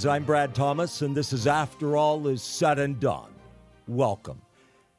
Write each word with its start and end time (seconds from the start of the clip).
Greetings. 0.00 0.16
I'm 0.16 0.24
Brad 0.24 0.54
Thomas, 0.54 1.02
and 1.02 1.14
this 1.14 1.30
is 1.30 1.46
After 1.46 1.94
All 1.94 2.26
Is 2.26 2.42
Said 2.42 2.78
and 2.78 2.98
Done. 2.98 3.34
Welcome. 3.86 4.40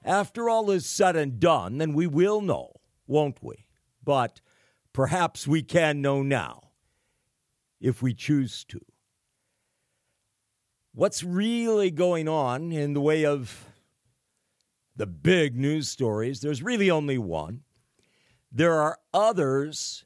After 0.06 0.48
all 0.48 0.70
is 0.70 0.86
said 0.86 1.16
and 1.16 1.40
done, 1.40 1.80
then 1.80 1.94
we 1.94 2.06
will 2.06 2.40
know, 2.40 2.74
won't 3.08 3.42
we? 3.42 3.66
But 4.04 4.42
perhaps 4.94 5.48
we 5.48 5.64
can 5.64 6.04
know 6.04 6.22
now, 6.22 6.70
if 7.80 8.04
we 8.04 8.14
choose 8.14 8.64
to. 8.66 8.80
What's 10.94 11.24
really 11.24 11.90
going 11.90 12.28
on 12.28 12.72
in 12.72 12.94
the 12.94 13.02
way 13.02 13.26
of 13.26 13.66
the 14.96 15.08
big 15.08 15.58
news 15.58 15.90
stories? 15.90 16.42
There's 16.42 16.62
really 16.62 16.92
only 16.92 17.18
one. 17.18 17.62
There 18.52 18.76
are 18.76 19.00
others 19.16 20.06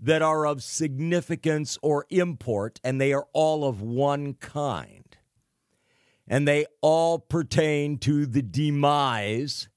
that 0.00 0.22
are 0.22 0.46
of 0.46 0.62
significance 0.62 1.78
or 1.82 2.06
import, 2.10 2.80
and 2.84 3.00
they 3.00 3.12
are 3.12 3.26
all 3.32 3.64
of 3.64 3.80
one 3.80 4.34
kind. 4.34 5.16
And 6.26 6.46
they 6.46 6.66
all 6.80 7.18
pertain 7.18 7.98
to 7.98 8.26
the 8.26 8.42
demise 8.42 9.68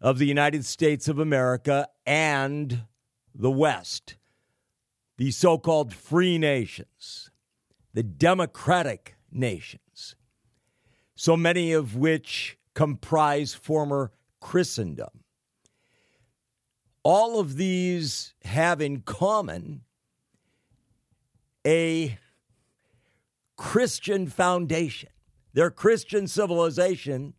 of 0.00 0.18
the 0.18 0.26
United 0.26 0.64
States 0.64 1.08
of 1.08 1.18
America 1.18 1.88
and 2.06 2.84
the 3.34 3.50
West, 3.50 4.16
the 5.16 5.30
so 5.30 5.58
called 5.58 5.92
free 5.92 6.38
nations, 6.38 7.30
the 7.94 8.02
democratic 8.02 9.16
nations, 9.32 10.14
so 11.14 11.36
many 11.36 11.72
of 11.72 11.96
which 11.96 12.58
comprise 12.74 13.54
former 13.54 14.12
Christendom. 14.40 15.24
All 17.10 17.40
of 17.40 17.56
these 17.56 18.34
have 18.44 18.82
in 18.82 19.00
common 19.00 19.80
a 21.66 22.18
Christian 23.56 24.26
foundation. 24.26 25.08
Their 25.54 25.70
Christian 25.70 26.26
civilization 26.26 27.32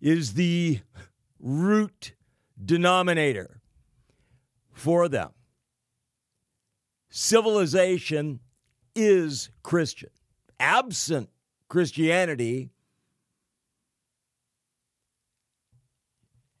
is 0.00 0.32
the 0.32 0.80
root 1.38 2.14
denominator 2.64 3.60
for 4.72 5.06
them. 5.06 5.32
Civilization 7.10 8.40
is 8.94 9.50
Christian. 9.62 10.08
Absent 10.58 11.28
Christianity, 11.68 12.70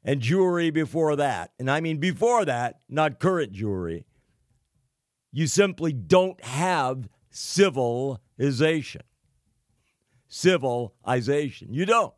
and 0.06 0.22
Jewry 0.22 0.72
before 0.72 1.16
that, 1.16 1.50
and 1.58 1.68
I 1.68 1.80
mean 1.80 1.98
before 1.98 2.44
that, 2.44 2.78
not 2.88 3.18
current 3.18 3.52
Jewry, 3.52 4.04
you 5.32 5.48
simply 5.48 5.92
don't 5.92 6.42
have 6.44 7.08
civilization. 7.28 9.02
Civilization. 10.28 11.74
You 11.74 11.86
don't. 11.86 12.14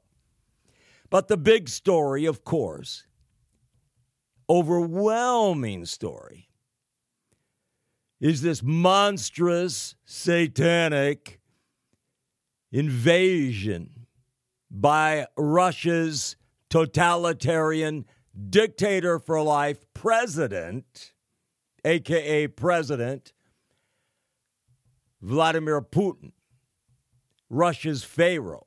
But 1.09 1.29
the 1.29 1.39
big 1.39 1.71
story, 1.71 2.27
of 2.27 2.45
course, 2.45 3.07
overwhelming 4.51 5.87
story, 5.87 6.51
is 8.21 8.43
this 8.43 8.63
monstrous 8.63 9.95
satanic 10.05 11.41
invasion 12.71 14.07
by 14.71 15.27
Russia's 15.37 16.37
totalitarian 16.71 18.05
dictator 18.51 19.19
for 19.19 19.43
life 19.43 19.87
president, 19.95 21.13
aka 21.85 22.47
President 22.49 23.33
Vladimir 25.21 25.81
Putin, 25.81 26.33
Russia's 27.51 28.05
Pharaoh. 28.05 28.67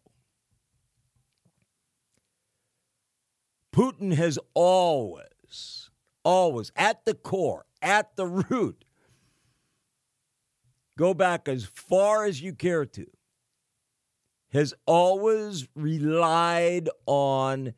Putin 3.74 4.14
has 4.14 4.38
always, 4.54 5.90
always, 6.24 6.72
at 6.76 7.06
the 7.06 7.14
core, 7.14 7.66
at 7.82 8.16
the 8.18 8.28
root, 8.28 8.84
go 10.98 11.14
back 11.14 11.48
as 11.48 11.64
far 11.64 12.26
as 12.26 12.42
you 12.42 12.54
care 12.54 12.86
to, 12.86 13.06
has 14.52 14.74
always 14.86 15.70
relied 15.74 16.90
on 17.06 17.74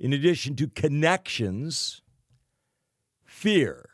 in 0.00 0.14
addition 0.14 0.56
to 0.56 0.66
connections, 0.66 2.00
fear. 3.22 3.86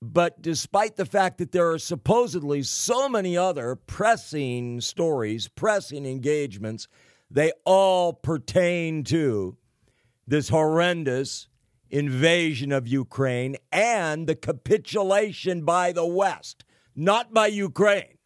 But 0.00 0.40
despite 0.40 0.96
the 0.96 1.04
fact 1.04 1.36
that 1.38 1.52
there 1.52 1.70
are 1.70 1.78
supposedly 1.78 2.62
so 2.62 3.06
many 3.06 3.36
other 3.36 3.76
pressing 3.76 4.80
stories, 4.80 5.46
pressing 5.46 6.06
engagements, 6.06 6.88
they 7.30 7.52
all 7.66 8.14
pertain 8.14 9.04
to 9.04 9.58
this 10.26 10.48
horrendous 10.48 11.48
invasion 11.90 12.72
of 12.72 12.88
Ukraine 12.88 13.56
and 13.70 14.26
the 14.26 14.34
capitulation 14.34 15.66
by 15.66 15.92
the 15.92 16.06
West, 16.06 16.64
not 16.96 17.34
by 17.34 17.48
Ukraine 17.48 18.16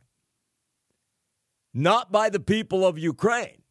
not 1.74 2.12
by 2.12 2.30
the 2.30 2.40
people 2.40 2.86
of 2.86 2.96
Ukraine, 2.96 3.62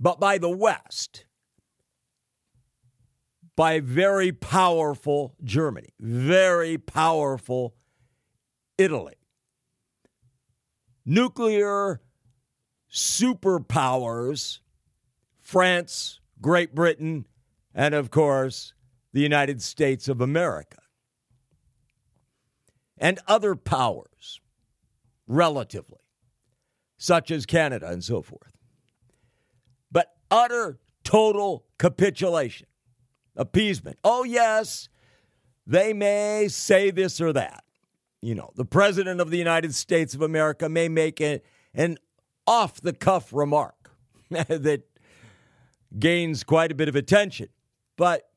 but 0.00 0.18
by 0.18 0.38
the 0.38 0.50
West, 0.50 1.24
by 3.54 3.78
very 3.78 4.32
powerful 4.32 5.36
Germany, 5.42 5.94
very 6.00 6.76
powerful 6.76 7.76
Italy. 8.76 9.14
Nuclear 11.06 12.02
superpowers, 12.92 14.58
France, 15.40 16.20
Great 16.40 16.74
Britain, 16.74 17.26
and 17.72 17.94
of 17.94 18.10
course, 18.10 18.74
the 19.12 19.20
United 19.20 19.62
States 19.62 20.08
of 20.08 20.20
America. 20.20 20.78
And 22.98 23.20
other 23.28 23.54
powers, 23.54 24.40
relatively 25.26 26.05
such 26.98 27.30
as 27.30 27.46
Canada 27.46 27.88
and 27.88 28.02
so 28.02 28.22
forth. 28.22 28.56
But 29.90 30.14
utter, 30.30 30.78
total 31.04 31.64
capitulation, 31.78 32.66
appeasement. 33.36 33.98
Oh, 34.02 34.24
yes, 34.24 34.88
they 35.66 35.92
may 35.92 36.48
say 36.48 36.90
this 36.90 37.20
or 37.20 37.32
that. 37.32 37.64
You 38.22 38.34
know, 38.34 38.50
the 38.56 38.64
President 38.64 39.20
of 39.20 39.30
the 39.30 39.38
United 39.38 39.74
States 39.74 40.14
of 40.14 40.22
America 40.22 40.68
may 40.68 40.88
make 40.88 41.20
a, 41.20 41.42
an 41.74 41.98
off 42.46 42.80
the 42.80 42.92
cuff 42.92 43.32
remark 43.32 43.90
that 44.30 44.82
gains 45.98 46.44
quite 46.44 46.72
a 46.72 46.74
bit 46.74 46.88
of 46.88 46.96
attention. 46.96 47.48
But 47.96 48.28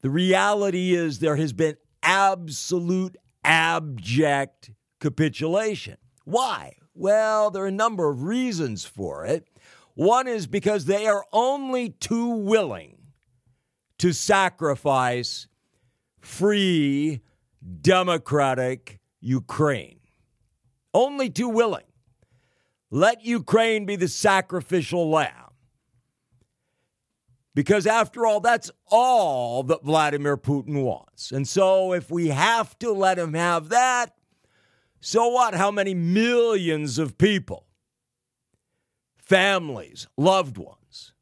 the 0.00 0.10
reality 0.10 0.94
is 0.94 1.18
there 1.18 1.36
has 1.36 1.52
been 1.52 1.76
absolute, 2.02 3.16
abject 3.42 4.70
capitulation. 5.00 5.96
Why? 6.24 6.76
Well, 6.94 7.50
there 7.50 7.64
are 7.64 7.68
a 7.68 7.72
number 7.72 8.08
of 8.08 8.22
reasons 8.22 8.84
for 8.84 9.26
it. 9.26 9.48
One 9.94 10.26
is 10.26 10.46
because 10.46 10.86
they 10.86 11.06
are 11.06 11.24
only 11.32 11.90
too 11.90 12.28
willing 12.28 12.98
to 13.98 14.12
sacrifice 14.12 15.46
free, 16.20 17.20
democratic 17.80 19.00
Ukraine. 19.20 20.00
Only 20.92 21.30
too 21.30 21.48
willing. 21.48 21.84
Let 22.90 23.24
Ukraine 23.24 23.86
be 23.86 23.96
the 23.96 24.08
sacrificial 24.08 25.10
lamb. 25.10 25.30
Because 27.54 27.86
after 27.86 28.26
all, 28.26 28.40
that's 28.40 28.70
all 28.90 29.62
that 29.64 29.84
Vladimir 29.84 30.36
Putin 30.36 30.82
wants. 30.82 31.30
And 31.30 31.46
so 31.46 31.92
if 31.92 32.10
we 32.10 32.28
have 32.28 32.76
to 32.80 32.92
let 32.92 33.18
him 33.18 33.34
have 33.34 33.68
that, 33.68 34.14
so 35.06 35.28
what? 35.28 35.52
How 35.52 35.70
many 35.70 35.92
millions 35.92 36.98
of 36.98 37.18
people, 37.18 37.66
families, 39.18 40.08
loved 40.16 40.56
ones? 40.56 41.12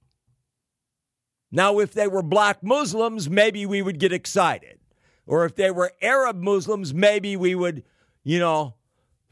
Now, 1.50 1.80
if 1.80 1.92
they 1.92 2.06
were 2.06 2.22
black 2.22 2.62
Muslims, 2.62 3.28
maybe 3.28 3.66
we 3.66 3.82
would 3.82 3.98
get 3.98 4.12
excited. 4.12 4.78
Or 5.26 5.44
if 5.44 5.56
they 5.56 5.72
were 5.72 5.90
Arab 6.00 6.36
Muslims, 6.36 6.94
maybe 6.94 7.36
we 7.36 7.56
would, 7.56 7.82
you 8.22 8.38
know, 8.38 8.74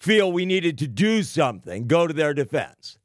feel 0.00 0.32
we 0.32 0.44
needed 0.47 0.79
to 0.79 0.88
do 0.88 1.23
something, 1.23 1.87
go 1.87 2.08
to 2.08 2.12
their 2.12 2.35
defense. 2.35 2.99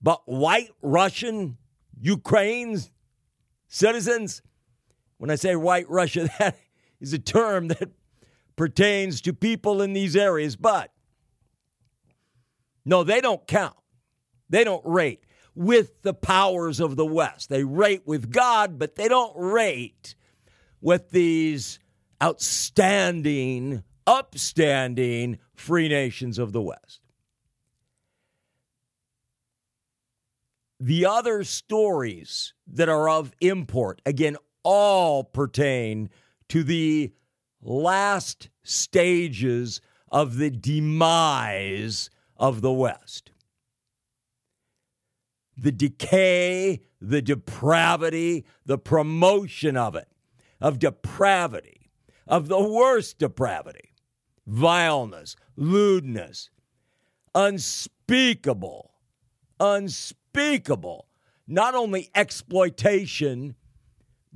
But 0.00 0.22
white 0.26 0.70
Russian, 0.80 1.56
Ukraine's 2.00 2.92
citizens, 3.66 4.42
when 5.18 5.28
I 5.28 5.34
say 5.34 5.56
white 5.56 5.90
Russia, 5.90 6.30
that 6.38 6.56
is 7.00 7.12
a 7.12 7.18
term 7.18 7.66
that 7.66 7.90
pertains 8.56 9.20
to 9.20 9.32
people 9.32 9.82
in 9.82 9.92
these 9.92 10.16
areas, 10.16 10.56
but 10.56 10.90
no, 12.84 13.04
they 13.04 13.20
don't 13.20 13.46
count. 13.46 13.76
They 14.48 14.64
don't 14.64 14.84
rate. 14.84 15.22
with 15.56 16.02
the 16.02 16.14
powers 16.14 16.78
of 16.78 16.94
the 16.96 17.06
West. 17.06 17.48
They 17.48 17.64
rate 17.64 18.02
with 18.06 18.30
God, 18.30 18.78
but 18.78 18.94
they 18.94 19.08
don't 19.08 19.32
rate 19.34 20.14
with 20.80 21.10
these 21.10 21.80
outstanding, 22.22 23.82
upstanding 24.06 25.38
free 25.54 25.88
nations 25.88 26.38
of 26.38 26.52
the 26.52 26.60
West. 26.60 27.00
The 30.78 31.06
other 31.06 31.42
stories 31.42 32.52
that 32.66 32.90
are 32.90 33.08
of 33.08 33.32
import, 33.40 34.02
again, 34.04 34.36
all 34.62 35.24
pertain 35.24 36.10
to 36.50 36.62
the 36.62 37.12
last 37.62 38.48
stages 38.62 39.80
of 40.10 40.36
the 40.36 40.50
demise 40.50 42.10
of 42.36 42.60
the 42.60 42.72
West. 42.72 43.30
The 45.56 45.72
decay, 45.72 46.82
the 47.00 47.22
depravity, 47.22 48.44
the 48.64 48.78
promotion 48.78 49.76
of 49.76 49.94
it, 49.94 50.08
of 50.60 50.78
depravity, 50.78 51.90
of 52.26 52.48
the 52.48 52.62
worst 52.62 53.18
depravity, 53.18 53.94
vileness, 54.46 55.36
lewdness, 55.56 56.50
unspeakable, 57.34 58.92
unspeakable, 59.60 61.06
not 61.46 61.74
only 61.74 62.10
exploitation, 62.14 63.54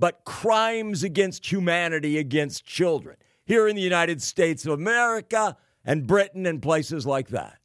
but 0.00 0.24
crimes 0.24 1.04
against 1.04 1.52
humanity 1.52 2.16
against 2.16 2.64
children 2.64 3.16
here 3.44 3.68
in 3.68 3.76
the 3.76 3.82
United 3.82 4.22
States 4.22 4.64
of 4.64 4.72
America 4.72 5.58
and 5.84 6.06
Britain 6.06 6.46
and 6.46 6.62
places 6.62 7.06
like 7.06 7.28
that. 7.28 7.58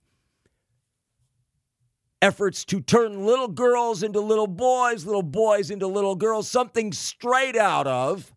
Efforts 2.22 2.66
to 2.66 2.82
turn 2.82 3.26
little 3.26 3.48
girls 3.48 4.04
into 4.04 4.20
little 4.20 4.48
boys, 4.48 5.06
little 5.06 5.24
boys 5.24 5.72
into 5.72 5.88
little 5.88 6.16
girls, 6.16 6.50
something 6.50 6.92
straight 6.92 7.56
out 7.56 7.88
of 7.88 8.34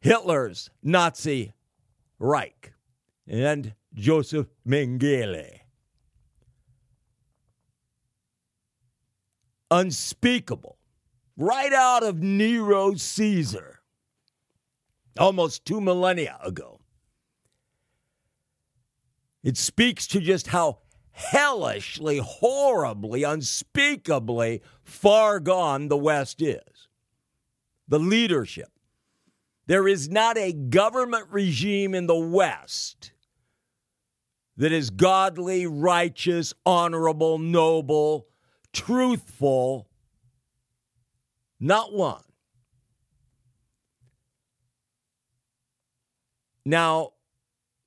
Hitler's 0.00 0.68
Nazi 0.82 1.54
Reich 2.18 2.74
and 3.26 3.72
Joseph 3.94 4.48
Mengele. 4.68 5.60
Unspeakable. 9.70 10.76
Right 11.36 11.72
out 11.72 12.02
of 12.02 12.22
Nero 12.22 12.94
Caesar 12.94 13.80
almost 15.18 15.64
two 15.64 15.80
millennia 15.80 16.38
ago. 16.44 16.80
It 19.42 19.56
speaks 19.56 20.06
to 20.08 20.20
just 20.20 20.48
how 20.48 20.78
hellishly, 21.12 22.18
horribly, 22.18 23.22
unspeakably 23.22 24.62
far 24.82 25.38
gone 25.38 25.88
the 25.88 25.96
West 25.96 26.42
is. 26.42 26.88
The 27.86 27.98
leadership. 27.98 28.70
There 29.66 29.86
is 29.86 30.08
not 30.08 30.36
a 30.36 30.52
government 30.52 31.26
regime 31.30 31.94
in 31.94 32.06
the 32.06 32.18
West 32.18 33.12
that 34.56 34.72
is 34.72 34.90
godly, 34.90 35.66
righteous, 35.66 36.54
honorable, 36.64 37.38
noble, 37.38 38.26
truthful. 38.72 39.88
Not 41.64 41.94
one. 41.94 42.20
Now, 46.66 47.12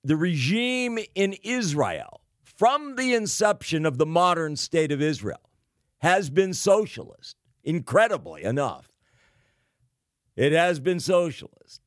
the 0.03 0.15
regime 0.15 0.97
in 1.13 1.35
Israel, 1.43 2.21
from 2.43 2.95
the 2.95 3.13
inception 3.13 3.85
of 3.85 3.99
the 3.99 4.05
modern 4.07 4.55
state 4.55 4.91
of 4.91 4.99
Israel, 4.99 5.51
has 5.99 6.31
been 6.31 6.55
socialist, 6.55 7.35
incredibly 7.63 8.41
enough. 8.41 8.89
It 10.35 10.53
has 10.53 10.79
been 10.79 10.99
socialist. 10.99 11.79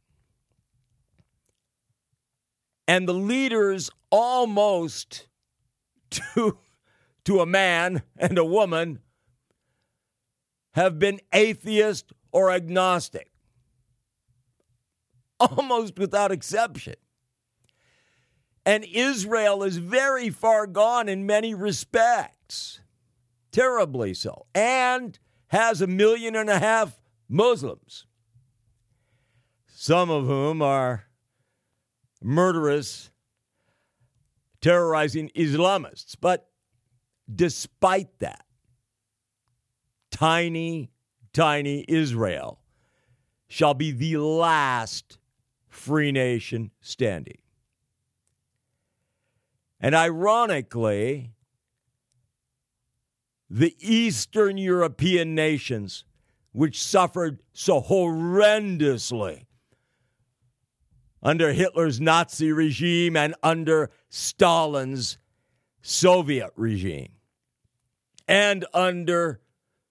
And 2.86 3.08
the 3.08 3.14
leaders 3.14 3.90
almost 4.10 5.26
to, 6.10 6.56
to 7.24 7.40
a 7.40 7.46
man 7.46 8.02
and 8.16 8.38
a 8.38 8.44
woman 8.44 9.00
have 10.72 10.98
been 10.98 11.20
atheist 11.32 12.12
or 12.32 12.50
agnostic 12.50 13.30
almost 15.40 15.98
without 15.98 16.30
exception. 16.30 16.94
And 18.66 18.84
Israel 18.84 19.62
is 19.62 19.78
very 19.78 20.30
far 20.30 20.66
gone 20.66 21.08
in 21.08 21.26
many 21.26 21.54
respects, 21.54 22.80
terribly 23.52 24.14
so, 24.14 24.46
and 24.54 25.18
has 25.48 25.80
a 25.80 25.86
million 25.86 26.36
and 26.36 26.50
a 26.50 26.58
half 26.58 27.00
Muslims, 27.28 28.06
some 29.66 30.10
of 30.10 30.26
whom 30.26 30.60
are 30.60 31.06
murderous, 32.22 33.10
terrorizing 34.60 35.30
Islamists. 35.34 36.14
But 36.20 36.48
despite 37.34 38.18
that, 38.18 38.44
tiny, 40.20 40.90
tiny 41.32 41.82
Israel 41.88 42.60
shall 43.48 43.72
be 43.72 43.90
the 43.90 44.18
last 44.18 45.18
free 45.66 46.12
nation 46.12 46.70
standing. 46.82 47.38
And 49.80 49.94
ironically, 49.94 51.32
the 53.48 53.74
Eastern 53.80 54.58
European 54.58 55.34
nations, 55.34 56.04
which 56.52 56.82
suffered 56.82 57.42
so 57.54 57.80
horrendously 57.80 59.46
under 61.22 61.54
Hitler's 61.54 61.98
Nazi 61.98 62.52
regime 62.52 63.16
and 63.16 63.34
under 63.42 63.90
Stalin's 64.10 65.16
Soviet 65.80 66.50
regime, 66.56 67.12
and 68.28 68.66
under 68.74 69.40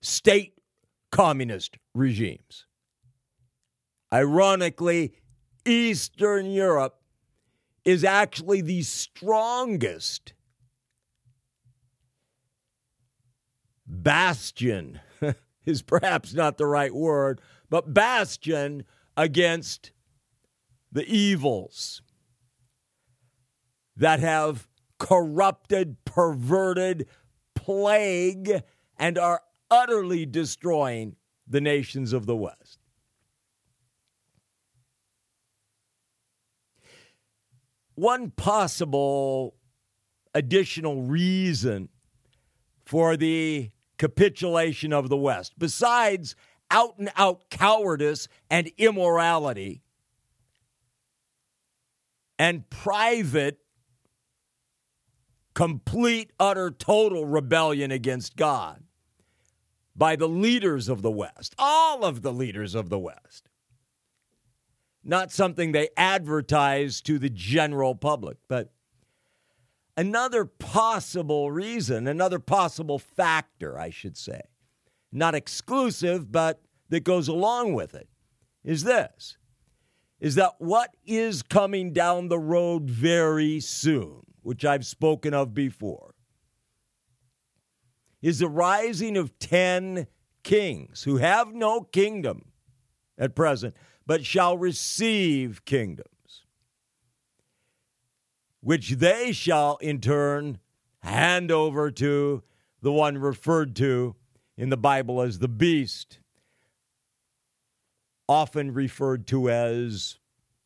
state 0.02 0.54
communist 1.12 1.78
regimes. 1.94 2.66
Ironically, 4.14 5.14
Eastern 5.66 6.48
Europe 6.52 7.00
is 7.86 8.04
actually 8.04 8.62
the 8.62 8.82
strongest 8.82 10.34
bastion, 13.86 15.00
is 15.66 15.82
perhaps 15.82 16.34
not 16.34 16.58
the 16.58 16.66
right 16.66 16.94
word, 16.94 17.42
but 17.70 17.94
bastion 17.94 18.84
against 19.18 19.92
the 20.92 21.06
evils 21.06 22.02
that 23.96 24.20
have 24.20 24.68
corrupted, 24.98 25.98
perverted, 26.06 27.08
plague, 27.56 28.64
and 28.98 29.18
are 29.18 29.42
utterly 29.72 30.26
destroying 30.26 31.16
the 31.48 31.62
nations 31.62 32.14
of 32.14 32.26
the 32.26 32.36
West. 32.36 32.80
one 38.00 38.32
possible 38.32 39.56
additional 40.34 41.02
reason 41.02 41.90
for 42.86 43.18
the 43.18 43.70
capitulation 43.98 44.94
of 44.94 45.10
the 45.10 45.18
West, 45.18 45.54
besides 45.58 46.36
out 46.72 46.98
and 46.98 47.12
out 47.18 47.50
cowardice 47.50 48.30
and 48.50 48.72
immorality 48.78 49.82
and 52.38 52.70
private, 52.70 53.60
complete, 55.54 56.32
utter, 56.40 56.72
total 56.72 57.26
rebellion 57.26 57.92
against 57.92 58.38
God 58.38 58.82
by 60.00 60.16
the 60.16 60.28
leaders 60.28 60.90
of 60.90 61.04
the 61.04 61.12
West, 61.12 61.54
all 61.60 62.04
of 62.04 62.24
the 62.24 62.34
leaders 62.34 62.74
of 62.74 62.90
the 62.90 62.98
West 62.98 63.50
not 65.04 65.32
something 65.32 65.72
they 65.72 65.90
advertise 65.98 67.02
to 67.02 67.18
the 67.18 67.30
general 67.30 67.96
public. 67.96 68.38
But 68.48 68.72
another 69.98 70.46
possible 70.46 71.52
reason, 71.52 72.08
another 72.08 72.40
possible 72.40 73.00
factor, 73.00 73.78
I 73.80 73.90
should 73.90 74.18
say, 74.18 74.42
not 75.12 75.36
exclusive, 75.36 76.32
but 76.32 76.62
that 76.90 77.04
goes 77.04 77.28
along 77.28 77.74
with 77.74 77.94
it, 77.94 78.08
is 78.64 78.84
this 78.84 79.36
is 80.20 80.36
that 80.36 80.54
what 80.58 80.94
is 81.06 81.42
coming 81.42 81.94
down 81.94 82.28
the 82.28 82.38
road 82.38 82.90
very 82.90 83.58
soon, 83.62 84.20
which 84.42 84.66
I've 84.66 84.86
spoken 84.86 85.34
of 85.34 85.54
before, 85.54 86.14
is 88.22 88.40
the 88.40 88.48
rising 88.48 89.18
of 89.18 89.38
10 89.40 90.08
kings 90.44 91.04
who 91.04 91.18
have 91.18 91.54
no 91.54 91.82
kingdom 91.82 92.52
at 93.18 93.36
present, 93.36 93.76
but 94.06 94.26
shall 94.26 94.58
receive 94.58 95.64
kingdoms, 95.66 96.46
which 98.62 98.92
they 98.92 99.32
shall 99.32 99.78
in 99.78 100.00
turn 100.00 100.60
hand 101.00 101.52
over 101.52 101.92
to 101.92 102.44
the 102.82 102.92
one 102.92 103.18
referred 103.18 103.76
to 103.76 104.16
in 104.58 104.70
the 104.70 104.78
Bible 104.78 105.22
as 105.22 105.40
the 105.40 105.48
beast, 105.48 106.20
often 108.28 108.74
referred 108.74 109.26
to 109.28 109.50
as 109.50 110.18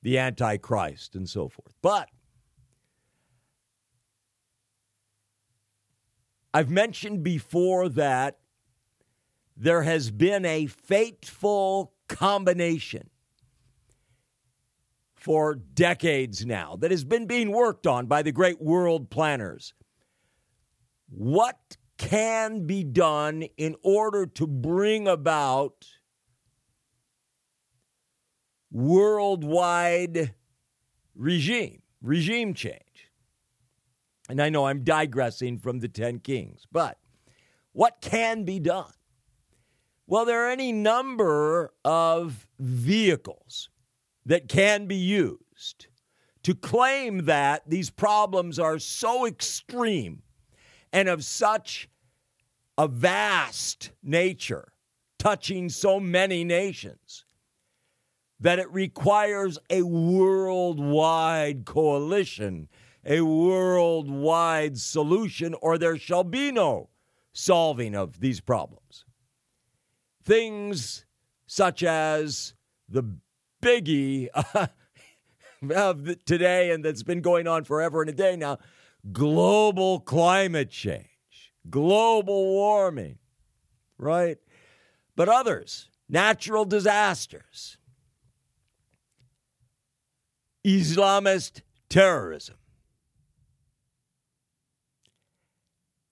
the 0.02 0.18
Antichrist 0.18 1.16
and 1.16 1.30
so 1.30 1.48
forth. 1.48 1.74
But 1.82 2.10
I've 6.54 6.70
mentioned 6.70 7.24
before 7.24 7.90
that 7.90 8.40
there 9.58 9.84
has 9.84 10.12
been 10.12 10.46
a 10.46 10.68
fateful 10.68 11.94
combination 12.08 13.10
for 15.16 15.56
decades 15.56 16.46
now 16.46 16.76
that 16.76 16.92
has 16.92 17.04
been 17.04 17.26
being 17.26 17.52
worked 17.52 17.88
on 17.88 18.06
by 18.08 18.22
the 18.22 18.32
great 18.32 18.62
world 18.62 19.10
planners. 19.10 19.74
What 21.10 21.78
can 21.98 22.68
be 22.68 22.84
done 22.84 23.44
in 23.58 23.76
order 23.84 24.26
to 24.26 24.46
bring 24.46 25.08
about 25.08 25.86
worldwide 28.70 30.34
regime, 31.16 31.82
regime 32.02 32.54
change? 32.54 32.93
And 34.30 34.42
I 34.42 34.50
know 34.50 34.66
I'm 34.66 34.84
digressing 34.84 35.60
from 35.60 35.80
the 35.80 35.88
10 35.88 36.20
kings, 36.20 36.66
but 36.72 36.98
what 37.74 38.02
can 38.02 38.44
be 38.46 38.60
done? 38.60 38.94
Well, 40.08 40.26
there 40.26 40.46
are 40.46 40.52
any 40.52 40.72
number 40.72 41.74
of 41.84 42.48
vehicles 42.60 43.70
that 44.26 44.48
can 44.48 44.86
be 44.86 44.96
used 44.96 45.88
to 46.44 46.54
claim 46.54 47.26
that 47.26 47.64
these 47.68 47.90
problems 47.90 48.60
are 48.60 48.80
so 48.80 49.26
extreme 49.26 50.22
and 50.92 51.10
of 51.10 51.24
such 51.24 51.90
a 52.78 52.88
vast 52.88 53.92
nature, 54.04 54.74
touching 55.18 55.70
so 55.70 56.00
many 56.00 56.44
nations, 56.44 57.26
that 58.40 58.60
it 58.60 58.70
requires 58.72 59.58
a 59.70 59.82
worldwide 59.84 61.66
coalition, 61.66 62.68
a 63.06 63.22
worldwide 63.22 64.78
solution, 64.78 65.54
or 65.62 65.78
there 65.78 65.98
shall 65.98 66.24
be 66.24 66.52
no 66.52 66.90
solving 67.34 67.96
of 67.96 68.20
these 68.20 68.40
problems. 68.40 69.06
Things 70.24 71.06
such 71.46 71.84
as 71.84 72.54
the 72.88 73.04
biggie 73.62 74.28
of 75.76 76.26
today 76.26 76.72
and 76.72 76.84
that's 76.84 77.04
been 77.04 77.22
going 77.22 77.48
on 77.48 77.64
forever 77.64 78.02
and 78.02 78.10
a 78.10 78.14
day 78.14 78.36
now 78.36 78.58
global 79.12 80.00
climate 80.00 80.70
change, 80.70 81.54
global 81.70 82.46
warming, 82.46 83.18
right? 83.98 84.38
But 85.16 85.30
others, 85.30 85.90
natural 86.08 86.66
disasters, 86.66 87.78
Islamist 90.66 91.62
terrorism, 91.90 92.56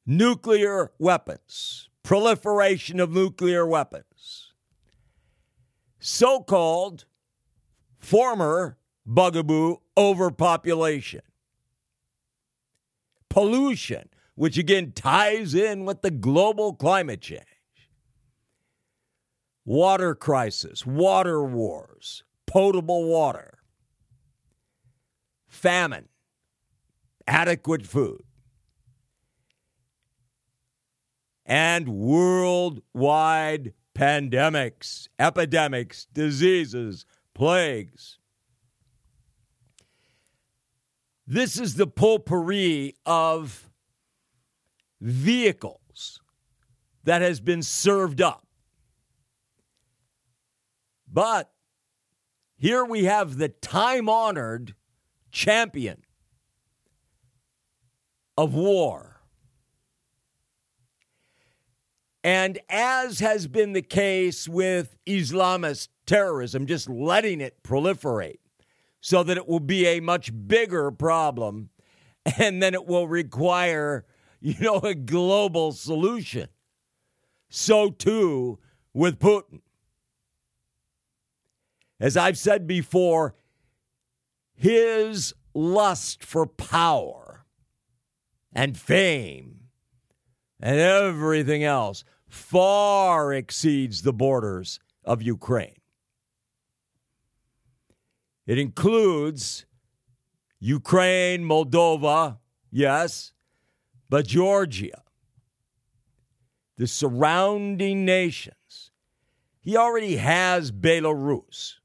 nuclear 0.05 0.91
weapons, 0.97 1.89
proliferation 2.03 2.99
of 2.99 3.11
nuclear 3.11 3.65
weapons, 3.65 4.53
so 5.99 6.41
called 6.41 7.05
former 7.99 8.77
bugaboo 9.05 9.77
overpopulation, 9.97 11.21
pollution, 13.29 14.09
which 14.35 14.57
again 14.57 14.91
ties 14.91 15.53
in 15.53 15.85
with 15.85 16.01
the 16.01 16.11
global 16.11 16.73
climate 16.73 17.21
change, 17.21 17.45
water 19.65 20.15
crisis, 20.15 20.85
water 20.85 21.43
wars, 21.43 22.23
potable 22.47 23.07
water, 23.07 23.59
famine, 25.47 26.09
adequate 27.27 27.85
food, 27.85 28.23
and 31.45 31.87
worldwide 31.87 33.73
pandemics, 33.95 35.07
epidemics, 35.19 36.05
diseases, 36.13 37.05
plagues. 37.33 38.17
This 41.27 41.59
is 41.59 41.75
the 41.75 41.87
potpourri 41.87 42.95
of 43.05 43.69
vehicles 44.99 46.19
that 47.03 47.21
has 47.21 47.39
been 47.39 47.63
served 47.63 48.21
up. 48.21 48.45
But 51.11 51.51
here 52.57 52.85
we 52.85 53.05
have 53.05 53.37
the 53.37 53.49
time 53.49 54.07
honored 54.07 54.75
champion 55.31 56.03
of 58.37 58.53
war. 58.53 59.10
And 62.23 62.59
as 62.69 63.19
has 63.19 63.47
been 63.47 63.73
the 63.73 63.81
case 63.81 64.47
with 64.47 64.97
Islamist 65.07 65.87
terrorism, 66.05 66.67
just 66.67 66.87
letting 66.89 67.41
it 67.41 67.63
proliferate 67.63 68.39
so 68.99 69.23
that 69.23 69.37
it 69.37 69.47
will 69.47 69.59
be 69.59 69.87
a 69.87 69.99
much 69.99 70.31
bigger 70.47 70.91
problem 70.91 71.69
and 72.37 72.61
then 72.61 72.75
it 72.75 72.85
will 72.85 73.07
require, 73.07 74.05
you 74.39 74.55
know, 74.59 74.77
a 74.79 74.93
global 74.93 75.71
solution. 75.71 76.47
So 77.49 77.89
too 77.89 78.59
with 78.93 79.19
Putin. 79.19 79.61
As 81.99 82.17
I've 82.17 82.37
said 82.37 82.67
before, 82.67 83.35
his 84.55 85.33
lust 85.53 86.23
for 86.23 86.45
power 86.45 87.45
and 88.53 88.77
fame 88.77 89.60
and 90.61 90.79
everything 90.79 91.63
else 91.63 92.03
far 92.27 93.33
exceeds 93.33 94.03
the 94.03 94.13
borders 94.13 94.79
of 95.03 95.21
Ukraine. 95.21 95.81
It 98.45 98.57
includes 98.57 99.65
Ukraine, 100.59 101.43
Moldova, 101.43 102.37
yes, 102.71 103.33
but 104.09 104.27
Georgia, 104.27 105.01
the 106.77 106.87
surrounding 106.87 108.05
nations. 108.05 108.91
He 109.59 109.77
already 109.77 110.15
has 110.17 110.71
Belarus, 110.71 111.75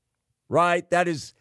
right? 0.48 0.88
That 0.90 1.08
is, 1.08 1.34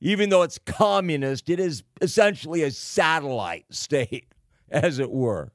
even 0.00 0.28
though 0.30 0.42
it's 0.42 0.58
communist, 0.58 1.48
it 1.48 1.60
is 1.60 1.82
essentially 2.00 2.62
a 2.62 2.70
satellite 2.70 3.66
state, 3.70 4.26
as 4.70 4.98
it 4.98 5.10
were. 5.10 5.52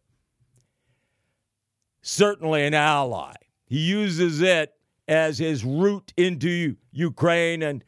Certainly 2.08 2.68
an 2.68 2.76
ally. 2.76 3.34
He 3.66 3.80
uses 3.80 4.40
it 4.40 4.76
as 5.08 5.40
his 5.40 5.66
route 5.66 6.14
into 6.16 6.76
Ukraine 6.92 7.64
and 7.64 7.84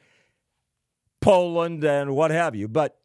Poland 1.22 1.84
and 1.84 2.16
what 2.16 2.32
have 2.32 2.56
you. 2.56 2.68
But 2.68 3.00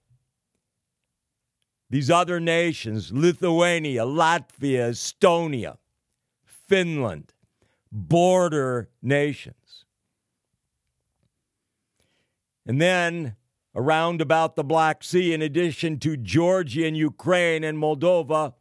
these 1.90 2.11
other 2.11 2.40
nations, 2.40 3.12
Lithuania, 3.12 4.07
Latvia, 4.07 4.88
Estonia, 4.88 5.76
Finland, 6.47 7.35
border 7.92 8.88
nations. 9.02 9.85
And 12.64 12.81
then 12.81 13.37
around 13.75 14.23
about 14.23 14.57
the 14.57 14.64
Black 14.64 15.04
Sea, 15.04 15.35
in 15.35 15.42
addition 15.42 15.99
to 15.99 16.16
Georgia 16.16 16.87
and 16.87 16.97
Ukraine 16.97 17.64
and 17.64 17.76
Moldova, 17.76 18.54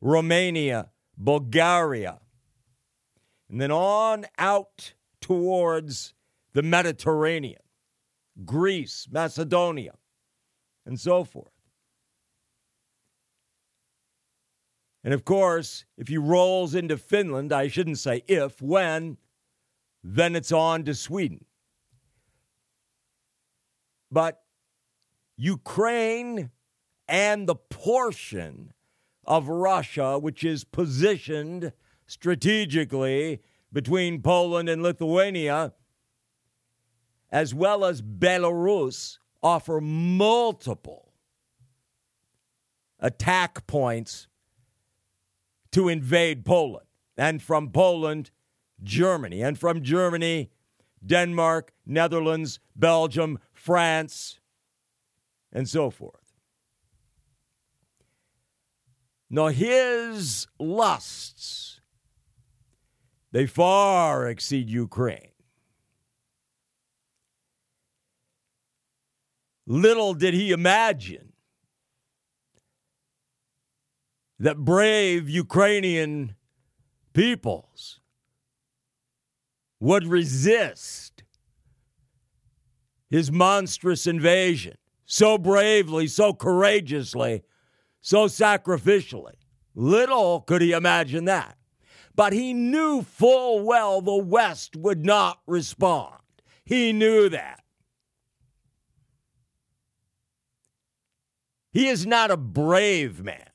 Romania, 0.00 0.89
Bulgaria, 1.22 2.18
and 3.50 3.60
then 3.60 3.70
on 3.70 4.24
out 4.38 4.94
towards 5.20 6.14
the 6.54 6.62
Mediterranean. 6.62 7.60
Greece, 8.44 9.06
Macedonia, 9.10 9.94
and 10.86 10.98
so 10.98 11.24
forth. 11.24 11.52
And 15.04 15.12
of 15.12 15.24
course, 15.24 15.84
if 15.98 16.08
he 16.08 16.16
rolls 16.16 16.74
into 16.74 16.96
Finland, 16.96 17.52
I 17.52 17.68
shouldn't 17.68 17.98
say 17.98 18.22
if, 18.26 18.62
when, 18.62 19.18
then 20.02 20.34
it's 20.34 20.52
on 20.52 20.84
to 20.84 20.94
Sweden. 20.94 21.44
But 24.10 24.42
Ukraine 25.36 26.50
and 27.08 27.46
the 27.46 27.56
portion 27.56 28.72
of 29.24 29.48
Russia 29.48 30.18
which 30.18 30.44
is 30.44 30.64
positioned 30.64 31.72
strategically 32.06 33.40
between 33.72 34.22
Poland 34.22 34.68
and 34.68 34.82
Lithuania 34.82 35.72
as 37.32 37.54
well 37.54 37.84
as 37.84 38.02
Belarus, 38.02 39.18
offer 39.42 39.80
multiple 39.80 41.12
attack 42.98 43.66
points 43.66 44.26
to 45.72 45.88
invade 45.88 46.44
Poland, 46.44 46.86
and 47.16 47.40
from 47.40 47.70
Poland, 47.70 48.30
Germany, 48.82 49.40
and 49.42 49.58
from 49.58 49.82
Germany, 49.82 50.50
Denmark, 51.04 51.72
Netherlands, 51.86 52.58
Belgium, 52.74 53.38
France, 53.52 54.40
and 55.52 55.68
so 55.68 55.90
forth. 55.90 56.19
Now, 59.30 59.46
his 59.46 60.48
lusts, 60.58 61.80
they 63.30 63.46
far 63.46 64.28
exceed 64.28 64.68
Ukraine. 64.68 65.28
Little 69.66 70.14
did 70.14 70.34
he 70.34 70.50
imagine 70.50 71.32
that 74.40 74.56
brave 74.56 75.30
Ukrainian 75.30 76.34
peoples 77.12 78.00
would 79.78 80.06
resist 80.06 81.22
his 83.08 83.30
monstrous 83.30 84.08
invasion 84.08 84.76
so 85.04 85.38
bravely, 85.38 86.06
so 86.08 86.32
courageously, 86.32 87.42
so 88.00 88.26
sacrificially. 88.26 89.34
Little 89.74 90.40
could 90.40 90.62
he 90.62 90.72
imagine 90.72 91.26
that. 91.26 91.56
But 92.14 92.32
he 92.32 92.52
knew 92.52 93.02
full 93.02 93.64
well 93.64 94.00
the 94.00 94.16
West 94.16 94.76
would 94.76 95.04
not 95.04 95.38
respond. 95.46 96.16
He 96.64 96.92
knew 96.92 97.28
that. 97.28 97.60
He 101.72 101.88
is 101.88 102.04
not 102.04 102.30
a 102.30 102.36
brave 102.36 103.22
man, 103.22 103.48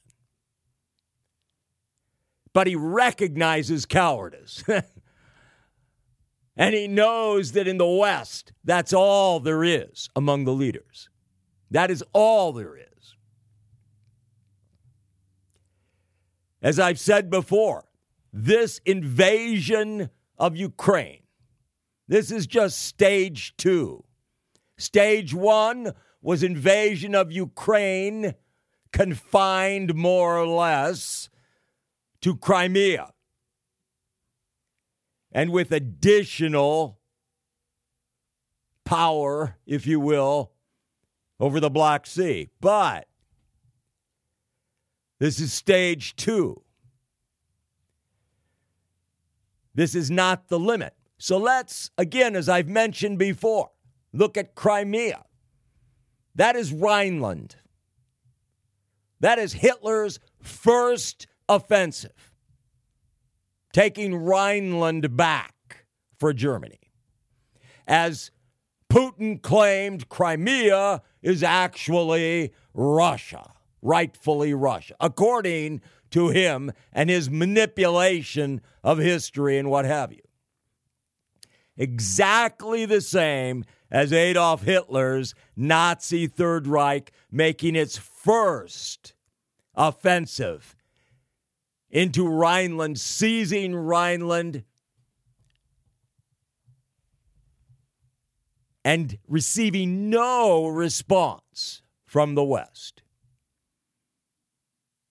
but 2.54 2.66
he 2.66 2.76
recognizes 2.76 3.86
cowardice. 3.86 4.64
and 6.56 6.74
he 6.74 6.88
knows 6.88 7.52
that 7.52 7.68
in 7.68 7.78
the 7.78 7.86
West, 7.86 8.54
that's 8.64 8.94
all 8.94 9.42
there 9.42 9.66
is 9.66 10.10
among 10.16 10.46
the 10.46 10.54
leaders. 10.54 11.10
That 11.72 11.92
is 11.92 12.04
all 12.14 12.54
there 12.54 12.78
is. 12.78 12.95
As 16.66 16.80
I've 16.80 17.00
said 17.00 17.30
before, 17.30 17.86
this 18.34 18.82
invasion 18.86 20.10
of 20.36 20.56
Ukraine, 20.56 21.22
this 22.08 22.32
is 22.32 22.48
just 22.48 22.82
stage 22.82 23.56
two. 23.56 24.04
Stage 24.76 25.32
one 25.32 25.94
was 26.24 26.42
invasion 26.42 27.14
of 27.14 27.32
Ukraine, 27.32 28.34
confined 28.92 29.94
more 29.94 30.40
or 30.40 30.48
less 30.48 31.30
to 32.22 32.36
Crimea, 32.36 33.14
and 35.32 35.52
with 35.52 35.72
additional 35.72 36.98
power, 38.86 39.60
if 39.68 39.86
you 39.86 40.00
will, 40.00 40.52
over 41.40 41.60
the 41.60 41.70
Black 41.70 42.08
Sea. 42.08 42.50
But 42.60 43.08
this 45.20 45.40
is 45.40 45.54
stage 45.54 46.16
two. 46.16 46.62
This 49.74 49.96
is 49.96 50.10
not 50.10 50.48
the 50.48 50.60
limit. 50.60 50.94
So 51.18 51.38
let's, 51.38 51.92
again, 51.98 52.36
as 52.36 52.50
I've 52.50 52.68
mentioned 52.68 53.20
before, 53.20 53.72
look 54.14 54.38
at 54.38 54.56
Crimea. 54.56 55.26
That 56.36 56.56
is 56.56 56.72
Rhineland. 56.72 57.56
That 59.22 59.40
is 59.40 59.54
Hitler's 59.54 60.20
first 60.42 61.28
offensive, 61.48 62.32
taking 63.74 64.16
Rhineland 64.16 65.16
back 65.16 65.86
for 66.20 66.34
Germany. 66.34 66.92
As 67.88 68.32
Putin 68.92 69.42
claimed 69.42 70.10
Crimea 70.10 71.02
is 71.22 71.44
actually 71.44 72.54
Russia, 72.74 73.52
rightfully 73.86 74.54
Russia, 74.54 74.96
according 75.00 75.80
to 76.10 76.30
him 76.30 76.72
and 76.92 77.10
his 77.10 77.30
manipulation 77.30 78.60
of 78.84 78.98
history 78.98 79.58
and 79.58 79.70
what 79.70 79.86
have 79.86 80.12
you. 80.12 80.22
Exactly 81.78 82.86
the 82.86 83.02
same 83.02 83.64
as 83.92 84.12
Adolf 84.12 84.64
Hitler's 84.64 85.36
Nazi 85.56 86.26
Third 86.26 86.68
Reich 86.68 87.12
making 87.32 87.76
its 87.76 87.98
first 87.98 89.14
offensive 89.76 90.76
into 91.90 92.28
Rhineland, 92.28 93.00
seizing 93.00 93.76
Rhineland, 93.76 94.64
and 98.84 99.18
receiving 99.28 100.10
no 100.10 100.68
response 100.68 101.82
from 102.06 102.36
the 102.36 102.44
West. 102.44 103.02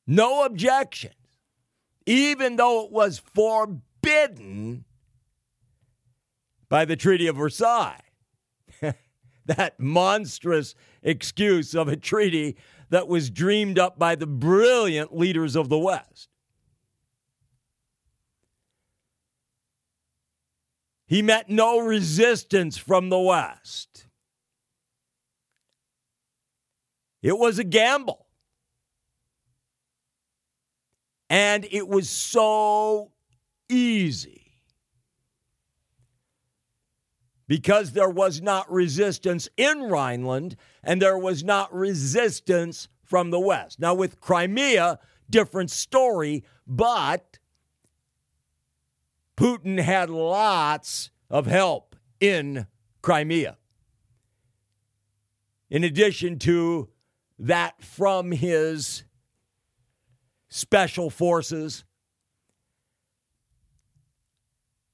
No 0.06 0.44
objections, 0.44 1.14
even 2.06 2.56
though 2.56 2.84
it 2.84 2.92
was 2.92 3.18
forbidden 3.18 4.84
by 6.68 6.84
the 6.84 6.96
Treaty 6.96 7.26
of 7.26 7.36
Versailles. 7.36 8.00
that 9.46 9.78
monstrous 9.78 10.74
excuse 11.02 11.74
of 11.74 11.88
a 11.88 11.96
treaty 11.96 12.56
that 12.90 13.08
was 13.08 13.30
dreamed 13.30 13.78
up 13.78 13.98
by 13.98 14.14
the 14.14 14.26
brilliant 14.26 15.16
leaders 15.16 15.56
of 15.56 15.68
the 15.68 15.78
West. 15.78 16.28
He 21.06 21.22
met 21.22 21.50
no 21.50 21.80
resistance 21.80 22.76
from 22.78 23.10
the 23.10 23.18
West. 23.18 24.06
It 27.22 27.38
was 27.38 27.58
a 27.58 27.64
gamble. 27.64 28.23
And 31.34 31.66
it 31.72 31.88
was 31.88 32.08
so 32.08 33.10
easy 33.68 34.52
because 37.48 37.90
there 37.90 38.08
was 38.08 38.40
not 38.40 38.70
resistance 38.70 39.48
in 39.56 39.82
Rhineland 39.82 40.54
and 40.84 41.02
there 41.02 41.18
was 41.18 41.42
not 41.42 41.74
resistance 41.74 42.86
from 43.02 43.32
the 43.32 43.40
West. 43.40 43.80
Now, 43.80 43.94
with 43.94 44.20
Crimea, 44.20 45.00
different 45.28 45.72
story, 45.72 46.44
but 46.68 47.40
Putin 49.36 49.80
had 49.80 50.10
lots 50.10 51.10
of 51.28 51.46
help 51.46 51.96
in 52.20 52.68
Crimea. 53.02 53.58
In 55.68 55.82
addition 55.82 56.38
to 56.38 56.90
that 57.40 57.82
from 57.82 58.30
his 58.30 59.02
special 60.54 61.10
forces, 61.10 61.84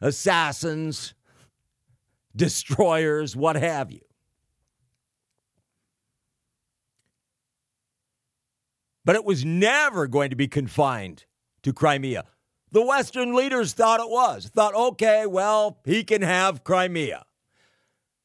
assassins, 0.01 1.12
destroyers, 2.35 3.37
what 3.37 3.57
have 3.57 3.92
you. 3.92 4.01
But 9.05 9.16
it 9.16 9.25
was 9.27 9.44
never 9.44 10.07
going 10.07 10.31
to 10.31 10.37
be 10.37 10.49
confined 10.49 11.27
to 11.62 11.75
Crimea. 11.75 12.25
The 12.70 12.87
Western 12.87 13.35
leaders 13.35 13.75
thought 13.75 14.01
it 14.01 14.09
was. 14.09 14.46
Thought, 14.46 14.75
okay, 14.75 15.27
well, 15.27 15.81
he 15.85 16.05
can 16.05 16.23
have 16.23 16.64
Crimea. 16.64 17.27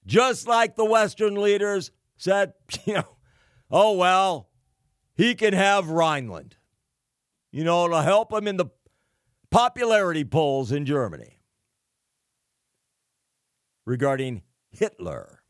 Just 0.05 0.47
like 0.47 0.77
the 0.77 0.85
Western 0.85 1.35
leaders 1.35 1.91
said, 2.15 2.53
you 2.85 2.93
know, 2.93 3.17
oh, 3.69 3.97
well, 3.97 4.47
he 5.15 5.35
can 5.35 5.53
have 5.53 5.89
Rhineland. 5.89 6.55
You 7.55 7.63
know, 7.63 7.87
to 7.87 8.01
help 8.01 8.33
him 8.33 8.49
in 8.49 8.57
the 8.57 8.65
popularity 9.49 10.25
polls 10.25 10.73
in 10.73 10.85
Germany 10.85 11.39
regarding 13.85 14.41
Hitler. 14.71 15.41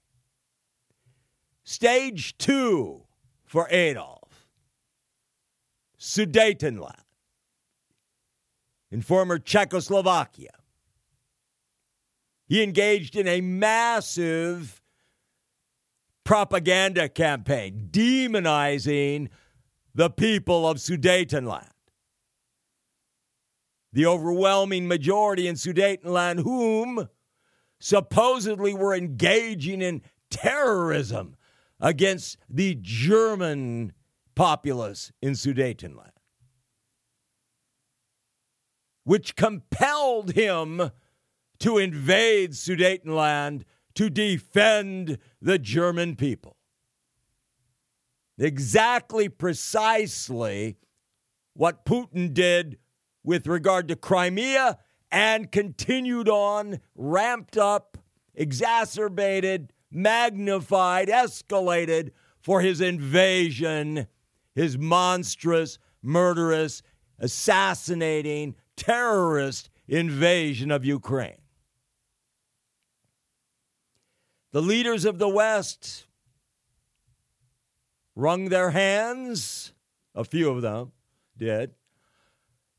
Stage 1.63 2.37
two 2.37 3.05
for 3.43 3.67
Adolf 3.71 4.45
Sudetenland 5.99 6.93
in 8.91 9.01
former 9.01 9.39
Czechoslovakia. 9.39 10.51
He 12.45 12.61
engaged 12.61 13.15
in 13.15 13.27
a 13.27 13.41
massive 13.41 14.79
propaganda 16.23 17.09
campaign 17.09 17.87
demonizing 17.89 19.29
the 19.95 20.11
people 20.11 20.69
of 20.69 20.77
Sudetenland. 20.77 21.71
The 23.95 24.05
overwhelming 24.05 24.87
majority 24.87 25.47
in 25.47 25.55
Sudetenland, 25.55 26.43
whom 26.43 27.07
supposedly 27.79 28.73
were 28.73 28.93
engaging 28.93 29.81
in 29.81 30.01
terrorism 30.29 31.37
against 31.79 32.37
the 32.49 32.77
German 32.79 33.93
populace 34.35 35.11
in 35.21 35.31
Sudetenland. 35.31 36.11
which 39.05 39.35
compelled 39.35 40.33
him 40.33 40.91
to 41.59 41.77
invade 41.77 42.51
Sudetenland 42.51 43.63
to 43.93 44.09
defend 44.09 45.19
the 45.41 45.57
German 45.57 46.15
people. 46.15 46.57
Exactly, 48.37 49.29
precisely 49.29 50.77
what 51.53 51.85
Putin 51.85 52.33
did 52.33 52.77
with 53.25 53.47
regard 53.47 53.87
to 53.87 53.95
Crimea 53.95 54.77
and 55.11 55.51
continued 55.51 56.29
on, 56.29 56.79
ramped 56.95 57.57
up, 57.57 57.97
exacerbated, 58.35 59.73
magnified, 59.91 61.07
escalated 61.07 62.11
for 62.39 62.61
his 62.61 62.79
invasion, 62.79 64.07
his 64.53 64.77
monstrous, 64.77 65.79
murderous, 66.01 66.83
assassinating, 67.17 68.55
terrorist 68.77 69.69
invasion 69.87 70.69
of 70.69 70.85
Ukraine. 70.85 71.41
The 74.51 74.61
leaders 74.61 75.03
of 75.03 75.17
the 75.17 75.29
West 75.29 76.05
wrung 78.15 78.49
their 78.49 78.71
hands, 78.71 79.73
a 80.13 80.23
few 80.23 80.49
of 80.49 80.61
them 80.61 80.91
did, 81.37 81.73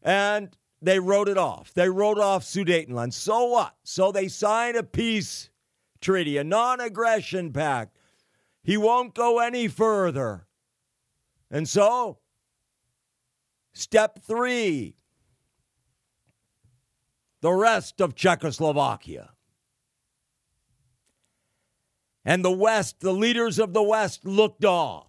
and 0.07 0.57
they 0.81 1.01
wrote 1.01 1.29
it 1.29 1.37
off. 1.37 1.75
They 1.75 1.90
wrote 1.90 2.19
off 2.19 2.45
Sudetenland. 2.45 3.12
So 3.12 3.47
what? 3.47 3.75
So 3.83 4.12
they 4.12 4.29
signed 4.29 4.77
a 4.77 4.85
peace 4.85 5.51
treaty, 6.01 6.38
a 6.38 6.45
non 6.45 6.81
aggression 6.81 7.53
pact. 7.53 7.99
He 8.62 8.77
won't 8.77 9.14
go 9.14 9.40
any 9.40 9.66
further. 9.66 10.47
And 11.51 11.69
so, 11.69 12.19
step 13.73 14.21
three 14.23 14.95
the 17.40 17.53
rest 17.53 18.01
of 18.01 18.14
Czechoslovakia. 18.14 19.31
And 22.25 22.45
the 22.45 22.51
West, 22.51 23.01
the 23.01 23.12
leaders 23.12 23.59
of 23.59 23.73
the 23.73 23.83
West 23.83 24.25
looked 24.25 24.64
on. 24.64 25.05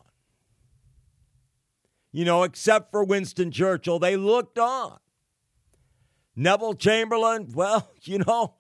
You 2.17 2.25
know, 2.25 2.41
except 2.41 2.89
for 2.89 3.03
Winston 3.03 3.51
Churchill, 3.51 3.99
they 3.99 4.17
looked 4.17 4.58
on. 4.58 4.97
Neville 6.36 6.73
Chamberlain, 6.73 7.51
well, 7.53 7.91
you 8.01 8.17
know, 8.17 8.56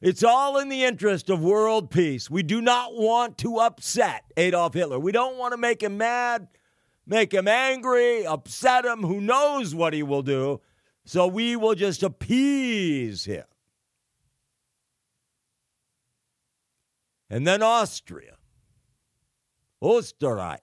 it's 0.00 0.24
all 0.24 0.56
in 0.56 0.70
the 0.70 0.84
interest 0.84 1.28
of 1.28 1.42
world 1.42 1.90
peace. 1.90 2.30
We 2.30 2.42
do 2.42 2.62
not 2.62 2.94
want 2.94 3.36
to 3.38 3.58
upset 3.58 4.24
Adolf 4.38 4.72
Hitler. 4.72 4.98
We 4.98 5.12
don't 5.12 5.36
want 5.36 5.52
to 5.52 5.58
make 5.58 5.82
him 5.82 5.98
mad, 5.98 6.48
make 7.06 7.34
him 7.34 7.48
angry, 7.48 8.24
upset 8.24 8.86
him. 8.86 9.02
Who 9.02 9.20
knows 9.20 9.74
what 9.74 9.92
he 9.92 10.02
will 10.02 10.22
do? 10.22 10.62
So 11.04 11.26
we 11.26 11.54
will 11.54 11.74
just 11.74 12.02
appease 12.02 13.26
him. 13.26 13.44
And 17.28 17.46
then 17.46 17.62
Austria, 17.62 18.38
Österreich. 19.82 20.60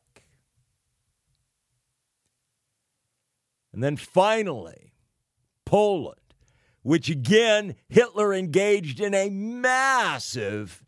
And 3.80 3.84
then 3.86 3.96
finally, 3.96 4.92
Poland, 5.64 6.20
which 6.82 7.10
again, 7.10 7.76
Hitler 7.88 8.34
engaged 8.34 9.00
in 9.00 9.14
a 9.14 9.30
massive 9.30 10.84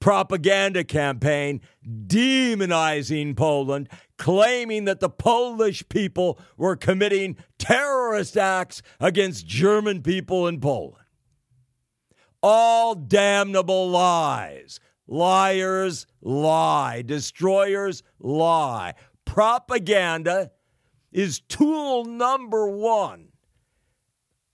propaganda 0.00 0.82
campaign 0.82 1.60
demonizing 1.86 3.36
Poland, 3.36 3.88
claiming 4.16 4.86
that 4.86 4.98
the 4.98 5.08
Polish 5.08 5.88
people 5.88 6.40
were 6.56 6.74
committing 6.74 7.36
terrorist 7.56 8.36
acts 8.36 8.82
against 8.98 9.46
German 9.46 10.02
people 10.02 10.48
in 10.48 10.58
Poland. 10.60 11.06
All 12.42 12.96
damnable 12.96 13.88
lies. 13.88 14.80
Liars 15.06 16.04
lie. 16.20 17.02
Destroyers 17.02 18.02
lie. 18.18 18.94
Propaganda 19.24 20.50
is 21.18 21.40
tool 21.40 22.04
number 22.04 22.68
one 22.68 23.30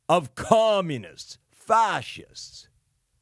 of 0.09 0.35
communists, 0.35 1.37
fascists, 1.53 2.71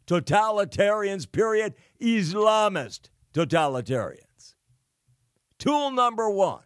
totalitarians, 0.07 1.31
period, 1.31 1.75
Islamist 2.01 3.09
totalitarians. 3.35 4.55
Tool 5.59 5.91
number 5.91 6.31
one, 6.31 6.63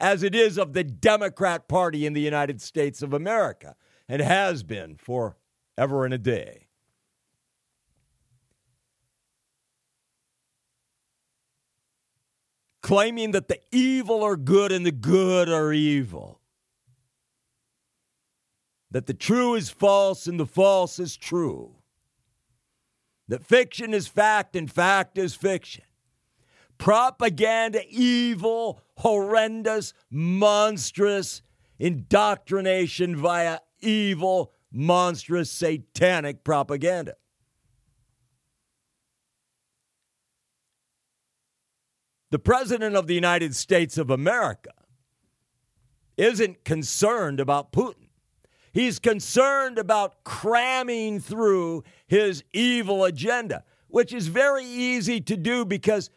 as 0.00 0.24
it 0.24 0.34
is 0.34 0.58
of 0.58 0.72
the 0.72 0.82
Democrat 0.82 1.68
Party 1.68 2.04
in 2.04 2.14
the 2.14 2.20
United 2.20 2.60
States 2.60 3.00
of 3.00 3.12
America, 3.12 3.76
and 4.08 4.20
has 4.20 4.64
been 4.64 4.96
for 4.96 5.36
ever 5.78 6.04
and 6.04 6.12
a 6.12 6.18
day. 6.18 6.66
Claiming 12.82 13.30
that 13.30 13.48
the 13.48 13.60
evil 13.70 14.22
are 14.22 14.36
good 14.36 14.72
and 14.72 14.84
the 14.84 14.92
good 14.92 15.48
are 15.48 15.72
evil. 15.72 16.40
That 18.90 19.06
the 19.06 19.14
true 19.14 19.54
is 19.54 19.70
false 19.70 20.26
and 20.26 20.38
the 20.38 20.46
false 20.46 20.98
is 20.98 21.16
true 21.16 21.76
that 23.32 23.46
fiction 23.46 23.94
is 23.94 24.08
fact 24.08 24.56
and 24.56 24.70
fact 24.70 25.16
is 25.16 25.34
fiction. 25.34 25.84
Propaganda, 26.76 27.80
evil, 27.88 28.82
horrendous, 28.98 29.94
monstrous 30.10 31.40
indoctrination 31.78 33.16
via 33.16 33.60
evil, 33.80 34.52
monstrous, 34.70 35.50
satanic 35.50 36.44
propaganda. 36.44 37.14
The 42.32 42.38
President 42.38 42.96
of 42.96 43.06
the 43.08 43.14
United 43.14 43.54
States 43.54 43.98
of 43.98 44.08
America 44.08 44.72
isn't 46.16 46.64
concerned 46.64 47.40
about 47.40 47.72
Putin. 47.72 48.08
He's 48.72 48.98
concerned 48.98 49.78
about 49.78 50.24
cramming 50.24 51.20
through 51.20 51.84
his 52.06 52.42
evil 52.54 53.04
agenda, 53.04 53.64
which 53.88 54.14
is 54.14 54.28
very 54.28 54.64
easy 54.64 55.20
to 55.20 55.36
do 55.36 55.66
because 55.66 56.08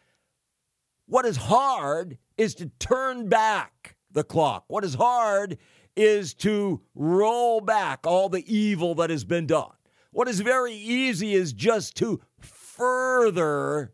what 1.04 1.26
is 1.26 1.36
hard 1.36 2.16
is 2.38 2.54
to 2.54 2.70
turn 2.78 3.28
back 3.28 3.96
the 4.10 4.24
clock. 4.24 4.64
What 4.68 4.84
is 4.84 4.94
hard 4.94 5.58
is 5.96 6.32
to 6.36 6.80
roll 6.94 7.60
back 7.60 8.06
all 8.06 8.30
the 8.30 8.50
evil 8.50 8.94
that 8.94 9.10
has 9.10 9.26
been 9.26 9.46
done. 9.46 9.72
What 10.12 10.28
is 10.28 10.40
very 10.40 10.72
easy 10.72 11.34
is 11.34 11.52
just 11.52 11.94
to 11.98 12.22
further 12.40 13.92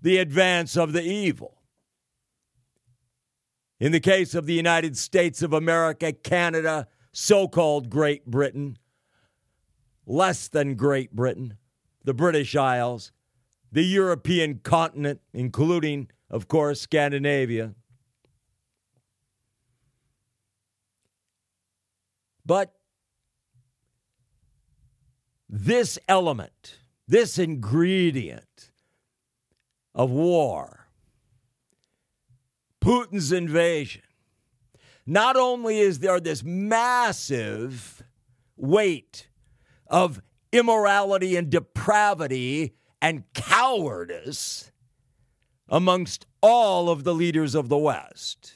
the 0.00 0.18
advance 0.18 0.76
of 0.76 0.92
the 0.92 1.02
evil. 1.02 1.62
In 3.78 3.92
the 3.92 4.00
case 4.00 4.34
of 4.34 4.46
the 4.46 4.54
United 4.54 4.96
States 4.96 5.42
of 5.42 5.52
America, 5.52 6.12
Canada, 6.12 6.88
so 7.12 7.48
called 7.48 7.90
Great 7.90 8.26
Britain, 8.26 8.78
less 10.06 10.48
than 10.48 10.76
Great 10.76 11.12
Britain, 11.12 11.56
the 12.04 12.14
British 12.14 12.56
Isles, 12.56 13.12
the 13.72 13.82
European 13.82 14.60
continent, 14.60 15.20
including, 15.34 16.08
of 16.30 16.48
course, 16.48 16.80
Scandinavia. 16.80 17.74
But 22.46 22.72
this 25.48 25.98
element, 26.08 26.78
this 27.08 27.38
ingredient 27.38 28.65
of 29.96 30.10
war, 30.10 30.86
Putin's 32.80 33.32
invasion, 33.32 34.02
not 35.06 35.36
only 35.36 35.80
is 35.80 35.98
there 35.98 36.20
this 36.20 36.44
massive 36.44 38.04
weight 38.56 39.28
of 39.86 40.20
immorality 40.52 41.34
and 41.36 41.50
depravity 41.50 42.74
and 43.00 43.24
cowardice 43.34 44.70
amongst 45.68 46.26
all 46.42 46.90
of 46.90 47.04
the 47.04 47.14
leaders 47.14 47.54
of 47.54 47.68
the 47.68 47.78
West. 47.78 48.52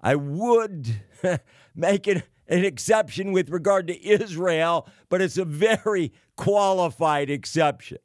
I 0.00 0.16
would 0.16 1.00
make 1.74 2.06
it 2.06 2.24
an 2.52 2.64
exception 2.66 3.32
with 3.32 3.48
regard 3.48 3.86
to 3.86 4.06
Israel, 4.06 4.86
but 5.08 5.22
it's 5.22 5.38
a 5.38 5.44
very 5.44 6.12
qualified 6.36 7.30
exception. 7.30 7.98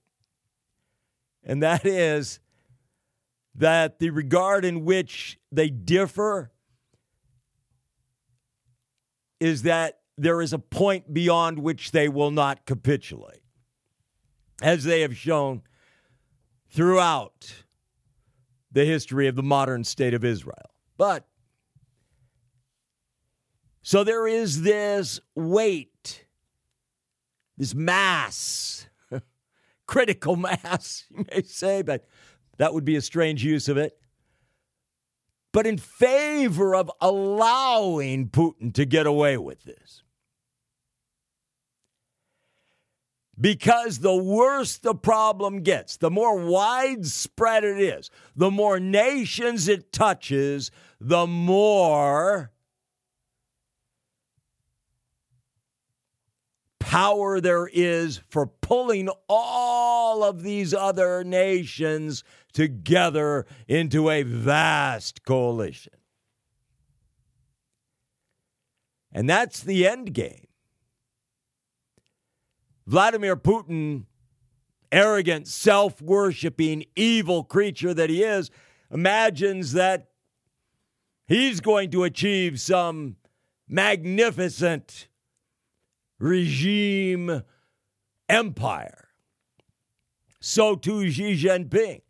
And 1.43 1.61
that 1.61 1.85
is 1.85 2.39
that 3.55 3.99
the 3.99 4.09
regard 4.09 4.63
in 4.63 4.85
which 4.85 5.37
they 5.51 5.69
differ 5.69 6.51
is 9.39 9.63
that 9.63 9.99
there 10.17 10.41
is 10.41 10.53
a 10.53 10.59
point 10.59 11.13
beyond 11.13 11.59
which 11.59 11.91
they 11.91 12.07
will 12.07 12.31
not 12.31 12.65
capitulate, 12.65 13.41
as 14.61 14.83
they 14.83 15.01
have 15.01 15.15
shown 15.15 15.61
throughout 16.69 17.63
the 18.71 18.85
history 18.85 19.27
of 19.27 19.35
the 19.35 19.43
modern 19.43 19.83
state 19.83 20.13
of 20.13 20.23
Israel. 20.23 20.71
But 20.97 21.27
so 23.87 24.03
there 24.03 24.27
is 24.27 24.63
this 24.63 25.21
weight, 25.33 26.25
this 27.55 27.73
mass, 27.73 28.85
critical 29.87 30.35
mass, 30.35 31.05
you 31.09 31.23
may 31.31 31.43
say, 31.43 31.83
but 31.83 32.05
that 32.57 32.73
would 32.73 32.83
be 32.83 32.97
a 32.97 33.01
strange 33.01 33.45
use 33.45 33.69
of 33.69 33.77
it. 33.77 33.97
But 35.53 35.67
in 35.67 35.77
favor 35.77 36.75
of 36.75 36.91
allowing 36.99 38.27
Putin 38.27 38.73
to 38.73 38.83
get 38.83 39.07
away 39.07 39.37
with 39.37 39.63
this. 39.63 40.03
Because 43.39 43.99
the 43.99 44.17
worse 44.17 44.75
the 44.75 44.95
problem 44.95 45.61
gets, 45.61 45.95
the 45.95 46.11
more 46.11 46.35
widespread 46.35 47.63
it 47.63 47.79
is, 47.79 48.09
the 48.35 48.51
more 48.51 48.81
nations 48.81 49.69
it 49.69 49.93
touches, 49.93 50.71
the 50.99 51.25
more 51.25 52.51
power 56.87 57.41
there 57.41 57.67
is 57.73 58.21
for 58.29 58.47
pulling 58.47 59.09
all 59.27 60.23
of 60.23 60.41
these 60.41 60.73
other 60.73 61.21
nations 61.21 62.23
together 62.53 63.45
into 63.67 64.09
a 64.09 64.23
vast 64.23 65.25
coalition. 65.25 65.91
And 69.11 69.29
that's 69.29 69.61
the 69.61 69.85
end 69.85 70.13
game. 70.13 70.47
Vladimir 72.85 73.35
Putin, 73.35 74.05
arrogant, 74.89 75.49
self 75.49 76.01
worshiping, 76.01 76.85
evil 76.95 77.43
creature 77.43 77.93
that 77.93 78.09
he 78.09 78.23
is, 78.23 78.49
imagines 78.89 79.73
that 79.73 80.07
he's 81.27 81.59
going 81.59 81.91
to 81.91 82.05
achieve 82.05 82.61
some 82.61 83.17
magnificent 83.67 85.09
regime 86.19 87.43
empire. 88.29 89.07
So 90.39 90.75
too 90.75 91.09
Xi 91.09 91.35
Jinping. 91.35 92.01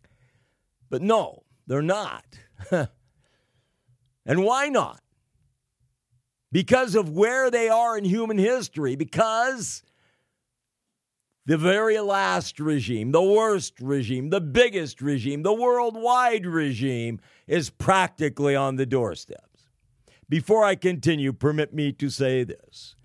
But 0.89 1.01
no, 1.01 1.43
they're 1.65 1.81
not. 1.81 2.25
and 2.71 4.43
why 4.43 4.69
not? 4.69 5.01
Because 6.51 6.95
of 6.95 7.09
where 7.09 7.51
they 7.51 7.67
are 7.69 7.97
in 7.97 8.05
human 8.05 8.37
history, 8.37 8.95
because 8.95 9.83
the 11.47 11.57
very 11.57 11.97
last 11.99 12.59
regime, 12.59 13.13
the 13.13 13.23
worst 13.23 13.79
regime, 13.79 14.29
the 14.29 14.41
biggest 14.41 15.01
regime, 15.01 15.43
the 15.43 15.53
worldwide 15.53 16.45
regime 16.45 17.21
is 17.47 17.69
practically 17.69 18.53
on 18.53 18.75
the 18.75 18.85
doorsteps. 18.85 19.69
Before 20.27 20.65
I 20.65 20.75
continue, 20.75 21.31
permit 21.31 21.73
me 21.73 21.93
to 21.93 22.09
say 22.09 22.43
this. 22.43 22.96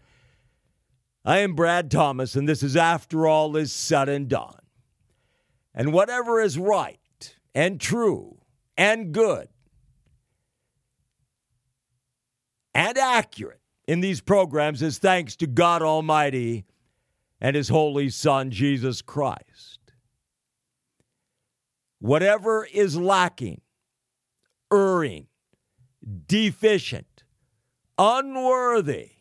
I 1.24 1.38
am 1.38 1.54
Brad 1.54 1.90
Thomas, 1.90 2.34
and 2.34 2.48
this 2.48 2.62
is 2.64 2.76
After 2.76 3.28
All 3.28 3.56
Is 3.56 3.72
Said 3.72 4.08
and 4.08 4.28
Done. 4.28 4.58
And 5.72 5.92
whatever 5.92 6.40
is 6.40 6.58
right 6.58 6.98
and 7.54 7.80
true 7.80 8.38
and 8.76 9.12
good 9.12 9.48
and 12.74 12.98
accurate 12.98 13.60
in 13.86 14.00
these 14.00 14.20
programs 14.20 14.82
is 14.82 14.98
thanks 14.98 15.36
to 15.36 15.46
God 15.46 15.80
Almighty 15.80 16.64
and 17.40 17.54
his 17.54 17.68
holy 17.68 18.10
Son, 18.10 18.50
Jesus 18.50 19.00
Christ. 19.00 19.78
Whatever 22.00 22.66
is 22.72 22.96
lacking, 22.96 23.60
erring, 24.72 25.28
deficient, 26.26 27.22
unworthy, 27.96 29.11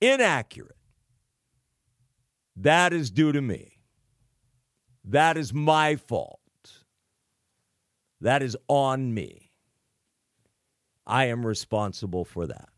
inaccurate, 0.00 0.76
that 2.56 2.92
is 2.92 3.10
due 3.10 3.32
to 3.32 3.40
me. 3.40 3.72
That 5.04 5.36
is 5.36 5.54
my 5.54 5.96
fault. 5.96 6.40
That 8.20 8.42
is 8.42 8.56
on 8.68 9.14
me. 9.14 9.52
I 11.06 11.26
am 11.26 11.46
responsible 11.46 12.24
for 12.24 12.46
that. 12.46 12.68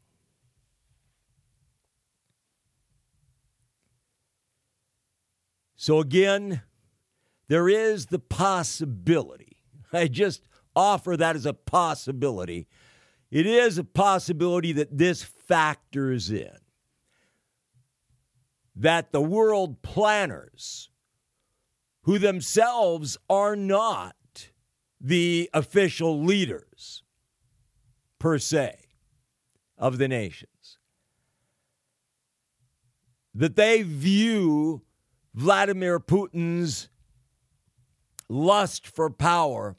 So 5.75 5.99
again, 5.99 6.63
there 7.49 7.69
is 7.69 8.07
the 8.07 8.19
possibility. 8.19 9.57
I 9.93 10.07
just 10.07 10.43
offer 10.77 11.17
that 11.17 11.35
as 11.35 11.47
a 11.47 11.55
possibility. 11.55 12.69
It 13.31 13.47
is 13.47 13.79
a 13.79 13.85
possibility 13.85 14.73
that 14.73 14.97
this 14.97 15.23
factors 15.23 16.31
in. 16.31 16.60
That 18.75 19.13
the 19.13 19.21
world 19.21 19.83
planners, 19.83 20.91
who 22.03 22.19
themselves 22.19 23.19
are 23.29 23.57
not 23.57 24.15
the 25.01 25.51
official 25.53 26.23
leaders 26.23 27.03
per 28.19 28.39
se 28.39 28.77
of 29.77 29.99
the 29.99 30.09
nations, 30.09 30.79
that 33.35 33.57
they 33.57 33.83
view 33.83 34.83
Vladimir 35.35 36.01
Putin's 36.01 36.89
lust 38.29 38.87
for 38.87 39.11
power 39.11 39.77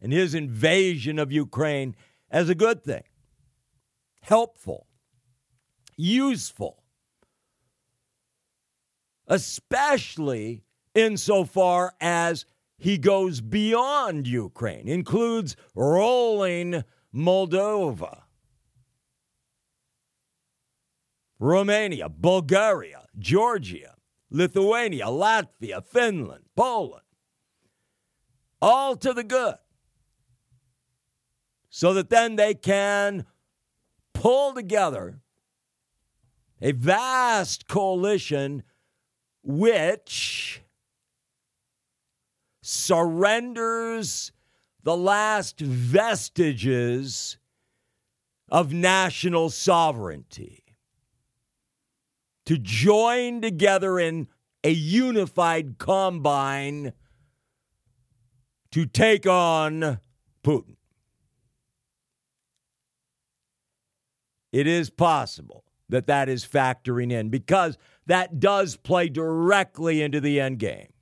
and 0.00 0.12
his 0.12 0.34
invasion 0.34 1.18
of 1.18 1.32
Ukraine 1.32 1.96
as 2.30 2.48
a 2.48 2.54
good 2.54 2.82
thing, 2.84 3.04
helpful, 4.20 4.86
useful, 5.96 6.83
especially 9.26 10.62
insofar 10.94 11.94
as 12.00 12.46
he 12.78 12.98
goes 12.98 13.40
beyond 13.40 14.26
Ukraine, 14.26 14.88
includes 14.88 15.56
rolling 15.74 16.84
Moldova, 17.14 18.22
Romania, 21.38 22.08
Bulgaria, 22.08 23.06
Georgia, 23.18 23.94
Lithuania, 24.30 25.06
Latvia, 25.06 25.84
Finland, 25.84 26.44
Poland, 26.56 27.02
all 28.60 28.96
to 28.96 29.12
the 29.12 29.24
good. 29.24 29.56
So 31.70 31.92
that 31.94 32.08
then 32.08 32.36
they 32.36 32.54
can 32.54 33.26
pull 34.12 34.54
together 34.54 35.20
a 36.60 36.72
vast 36.72 37.66
coalition 37.66 38.62
which 39.44 40.62
surrenders 42.62 44.32
the 44.82 44.96
last 44.96 45.60
vestiges 45.60 47.36
of 48.50 48.72
national 48.72 49.50
sovereignty 49.50 50.64
to 52.46 52.58
join 52.58 53.40
together 53.40 53.98
in 53.98 54.28
a 54.62 54.70
unified 54.70 55.78
combine 55.78 56.92
to 58.70 58.86
take 58.86 59.26
on 59.26 59.98
Putin. 60.42 60.76
It 64.52 64.66
is 64.66 64.88
possible 64.88 65.64
that 65.88 66.06
that 66.06 66.28
is 66.28 66.46
factoring 66.46 67.12
in 67.12 67.28
because 67.28 67.76
that 68.06 68.40
does 68.40 68.76
play 68.76 69.08
directly 69.08 70.02
into 70.02 70.20
the 70.20 70.40
end 70.40 70.58
game. 70.58 70.92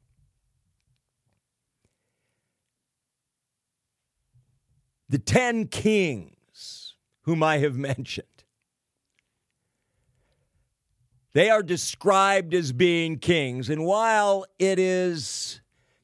The 5.08 5.18
10 5.18 5.66
kings 5.68 6.94
whom 7.22 7.42
I 7.42 7.58
have 7.58 7.76
mentioned 7.76 8.26
they 11.32 11.48
are 11.48 11.62
described 11.62 12.54
as 12.54 12.72
being 12.72 13.18
kings. 13.18 13.70
And 13.70 13.84
while 13.84 14.44
it 14.58 14.78
is 14.78 15.60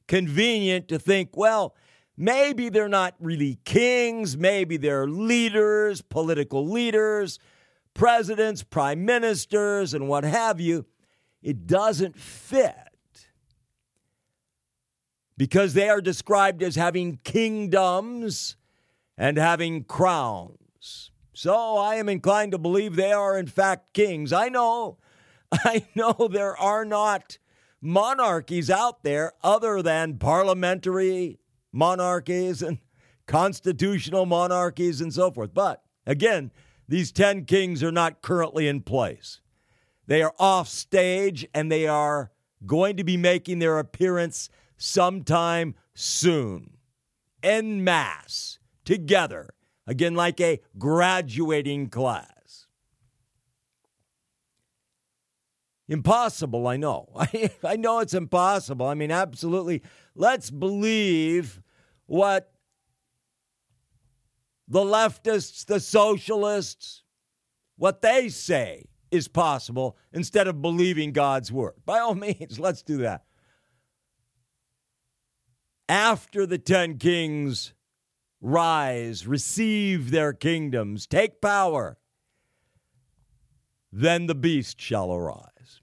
convenient 0.07 0.87
to 0.87 0.97
think, 0.97 1.37
well, 1.37 1.75
maybe 2.17 2.69
they're 2.69 2.89
not 2.89 3.15
really 3.19 3.59
kings, 3.63 4.37
maybe 4.37 4.77
they're 4.77 5.07
leaders, 5.07 6.01
political 6.01 6.67
leaders, 6.67 7.37
presidents, 7.99 8.63
prime 8.63 9.03
ministers, 9.03 9.93
and 9.93 10.07
what 10.07 10.23
have 10.23 10.61
you, 10.61 10.85
it 11.43 11.67
doesn't 11.67 12.17
fit 12.17 12.73
because 15.35 15.73
they 15.73 15.89
are 15.89 15.99
described 15.99 16.63
as 16.63 16.75
having 16.75 17.19
kingdoms 17.25 18.55
and 19.17 19.35
having 19.37 19.83
crowns. 19.83 21.11
So 21.33 21.75
I 21.75 21.95
am 21.95 22.07
inclined 22.07 22.53
to 22.53 22.57
believe 22.57 22.95
they 22.95 23.11
are, 23.11 23.37
in 23.37 23.47
fact, 23.47 23.91
kings. 23.91 24.31
I 24.31 24.47
know 24.47 24.97
I 25.51 25.85
know 25.93 26.29
there 26.31 26.55
are 26.55 26.85
not 26.85 27.37
monarchies 27.81 28.69
out 28.69 29.03
there 29.03 29.33
other 29.43 29.81
than 29.81 30.19
parliamentary 30.19 31.37
monarchies 31.73 32.61
and 32.61 32.77
constitutional 33.27 34.25
monarchies 34.25 35.01
and 35.01 35.13
so 35.13 35.31
forth. 35.31 35.53
But 35.53 35.83
again, 36.05 36.51
these 36.89 37.11
10 37.11 37.45
kings 37.45 37.83
are 37.83 37.91
not 37.91 38.23
currently 38.23 38.67
in 38.67 38.81
place. 38.81 39.41
They 40.07 40.23
are 40.23 40.33
off 40.39 40.67
stage 40.67 41.47
and 41.53 41.71
they 41.71 41.85
are 41.87 42.31
going 42.65 42.97
to 42.97 43.03
be 43.03 43.15
making 43.15 43.59
their 43.59 43.77
appearance 43.77 44.49
sometime 44.75 45.75
soon, 45.93 46.77
en 47.43 47.83
masse, 47.83 48.57
together, 48.85 49.53
again, 49.85 50.15
like 50.15 50.41
a 50.41 50.61
graduating 50.79 51.89
class. 51.89 52.65
Impossible, 55.87 56.65
I 56.67 56.77
know. 56.77 57.09
I, 57.15 57.51
I 57.63 57.75
know 57.75 57.99
it's 57.99 58.15
impossible. 58.15 58.87
I 58.87 58.95
mean, 58.95 59.11
absolutely. 59.11 59.83
Let's 60.15 60.49
believe 60.49 61.61
what 62.07 62.51
the 64.69 64.79
leftists, 64.79 65.65
the 65.65 65.79
socialists, 65.79 67.03
what 67.77 68.01
they 68.01 68.29
say 68.29 68.85
is 69.11 69.27
possible 69.27 69.97
instead 70.13 70.47
of 70.47 70.61
believing 70.61 71.11
God's 71.11 71.51
word. 71.51 71.73
By 71.85 71.99
all 71.99 72.15
means, 72.15 72.59
let's 72.59 72.83
do 72.83 72.97
that. 72.97 73.23
After 75.87 76.45
the 76.45 76.59
10 76.59 76.99
kings 76.99 77.73
rise, 78.41 79.25
receive 79.25 80.11
their 80.11 80.33
kingdoms, 80.33 81.07
take 81.07 81.41
power, 81.41 81.97
then 83.91 84.27
the 84.27 84.35
beast 84.35 84.79
shall 84.79 85.11
arise. 85.11 85.81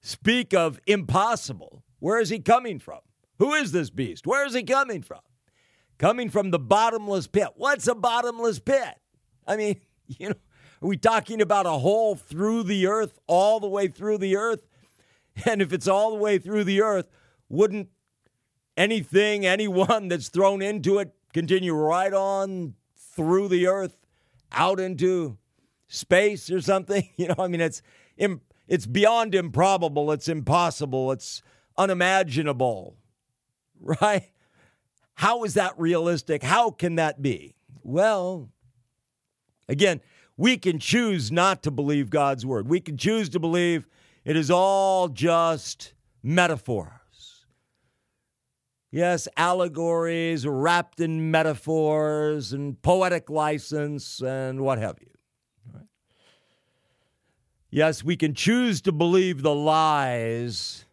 Speak 0.00 0.54
of 0.54 0.80
impossible. 0.86 1.84
Where 1.98 2.18
is 2.18 2.30
he 2.30 2.38
coming 2.38 2.78
from? 2.78 3.00
Who 3.38 3.52
is 3.52 3.72
this 3.72 3.90
beast? 3.90 4.26
Where 4.26 4.46
is 4.46 4.54
he 4.54 4.62
coming 4.62 5.02
from? 5.02 5.20
Coming 6.04 6.28
from 6.28 6.50
the 6.50 6.58
bottomless 6.58 7.26
pit. 7.26 7.48
What's 7.56 7.88
a 7.88 7.94
bottomless 7.94 8.58
pit? 8.58 8.94
I 9.46 9.56
mean, 9.56 9.80
you 10.06 10.28
know, 10.28 10.34
are 10.82 10.88
we 10.88 10.98
talking 10.98 11.40
about 11.40 11.64
a 11.64 11.70
hole 11.70 12.14
through 12.14 12.64
the 12.64 12.86
earth, 12.86 13.18
all 13.26 13.58
the 13.58 13.68
way 13.68 13.88
through 13.88 14.18
the 14.18 14.36
earth? 14.36 14.66
And 15.46 15.62
if 15.62 15.72
it's 15.72 15.88
all 15.88 16.10
the 16.10 16.18
way 16.18 16.36
through 16.36 16.64
the 16.64 16.82
earth, 16.82 17.06
wouldn't 17.48 17.88
anything, 18.76 19.46
anyone 19.46 20.08
that's 20.08 20.28
thrown 20.28 20.60
into 20.60 20.98
it 20.98 21.14
continue 21.32 21.72
right 21.72 22.12
on 22.12 22.74
through 23.16 23.48
the 23.48 23.66
earth 23.66 24.06
out 24.52 24.78
into 24.78 25.38
space 25.88 26.50
or 26.50 26.60
something? 26.60 27.08
You 27.16 27.28
know, 27.28 27.36
I 27.38 27.48
mean, 27.48 27.62
it's 27.62 27.80
it's 28.68 28.86
beyond 28.86 29.34
improbable. 29.34 30.12
It's 30.12 30.28
impossible. 30.28 31.12
It's 31.12 31.42
unimaginable, 31.78 32.98
right? 33.80 34.33
How 35.14 35.44
is 35.44 35.54
that 35.54 35.78
realistic? 35.78 36.42
How 36.42 36.70
can 36.70 36.96
that 36.96 37.22
be? 37.22 37.54
Well, 37.82 38.50
again, 39.68 40.00
we 40.36 40.56
can 40.56 40.78
choose 40.78 41.30
not 41.30 41.62
to 41.62 41.70
believe 41.70 42.10
God's 42.10 42.44
word. 42.44 42.68
We 42.68 42.80
can 42.80 42.96
choose 42.96 43.28
to 43.30 43.38
believe 43.38 43.86
it 44.24 44.36
is 44.36 44.50
all 44.50 45.08
just 45.08 45.94
metaphors. 46.22 46.90
Yes, 48.90 49.26
allegories 49.36 50.46
wrapped 50.46 51.00
in 51.00 51.30
metaphors 51.30 52.52
and 52.52 52.80
poetic 52.80 53.28
license 53.28 54.22
and 54.22 54.60
what 54.60 54.78
have 54.78 54.98
you. 55.00 55.10
Yes, 57.70 58.04
we 58.04 58.16
can 58.16 58.34
choose 58.34 58.80
to 58.82 58.92
believe 58.92 59.42
the 59.42 59.54
lies 59.54 60.84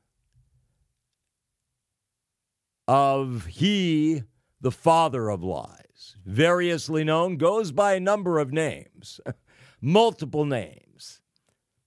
of 2.88 3.46
he, 3.46 4.24
the 4.60 4.72
father 4.72 5.30
of 5.30 5.44
lies, 5.44 6.16
variously 6.26 7.04
known, 7.04 7.38
goes 7.38 7.72
by 7.72 7.94
a 7.94 8.00
number 8.00 8.40
of 8.40 8.52
names, 8.52 9.20
multiple 9.82 10.46
names. 10.46 11.22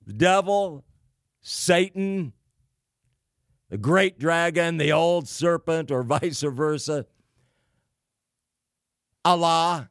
The 0.06 0.12
devil, 0.12 0.84
Satan, 1.40 2.32
the 3.70 3.78
great 3.78 4.18
dragon, 4.18 4.76
the 4.76 4.92
old 4.92 5.28
serpent, 5.28 5.90
or 5.90 6.02
vice 6.04 6.42
versa. 6.42 7.06
Allah 9.24 9.88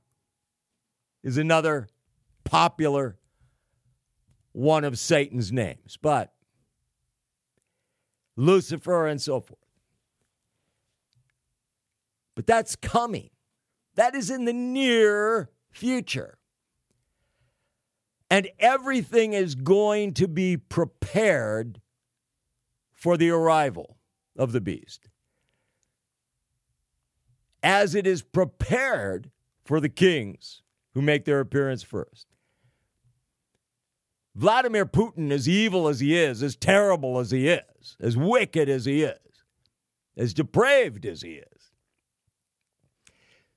is 1.24 1.38
another 1.38 1.88
popular 2.44 3.18
one 4.52 4.84
of 4.84 5.00
Satan's 5.00 5.52
names, 5.52 5.98
but 6.00 6.34
Lucifer 8.36 9.08
and 9.08 9.22
so 9.22 9.42
forth. 9.42 9.63
But 12.36 12.48
that's 12.48 12.76
coming. 12.76 13.30
That 13.96 14.16
is 14.16 14.30
in 14.30 14.46
the 14.46 14.54
near 14.54 15.50
future. 15.72 16.38
And 18.30 18.50
everything 18.58 19.34
is 19.34 19.54
going 19.54 20.14
to 20.16 20.28
be 20.28 20.58
prepared 20.58 21.82
for 22.96 23.18
the 23.18 23.30
arrival 23.30 23.98
of 24.38 24.52
the 24.52 24.62
beast. 24.62 25.10
As 27.62 27.94
it 27.94 28.08
is 28.08 28.22
prepared 28.22 29.30
for 29.64 29.80
the 29.80 29.90
kings 29.90 30.64
who 30.94 31.02
make 31.02 31.26
their 31.26 31.40
appearance 31.40 31.84
first. 31.84 32.28
Vladimir 34.36 34.86
Putin, 34.86 35.32
as 35.32 35.48
evil 35.48 35.88
as 35.88 36.00
he 36.00 36.18
is, 36.18 36.42
as 36.42 36.56
terrible 36.56 37.20
as 37.20 37.32
he 37.32 37.48
is, 37.48 37.96
as 38.00 38.18
wicked 38.18 38.68
as 38.68 38.86
he 38.86 39.04
is, 39.04 39.20
as 40.18 40.34
depraved 40.34 41.06
as 41.06 41.22
he 41.22 41.34
is, 41.34 41.53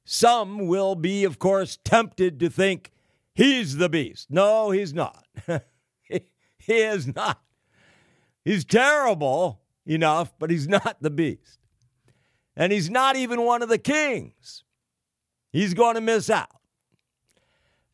some 0.09 0.69
will 0.69 0.95
be, 0.95 1.25
of 1.25 1.41
course, 1.41 1.79
tempted 1.85 2.39
to 2.39 2.49
think 2.49 2.93
he's 3.35 3.77
the 3.77 3.89
beast. 3.89 4.31
No, 4.31 4.71
he's 4.71 4.95
not. 4.95 5.27
he, 6.09 6.21
is 6.69 7.13
not. 7.13 7.43
He's 8.45 8.65
terrible 8.65 9.61
enough, 9.85 10.33
but 10.39 10.53
he's 10.53 10.69
not 10.69 10.99
the 11.01 11.11
beast. 11.11 11.59
And 12.57 12.73
he's 12.73 12.89
not 12.89 13.17
even 13.17 13.43
one 13.43 13.63
of 13.63 13.69
the 13.69 13.79
kings. 13.79 14.63
He's 15.53 15.75
going 15.75 15.97
to 15.97 16.01
miss 16.01 16.31
out. 16.31 16.61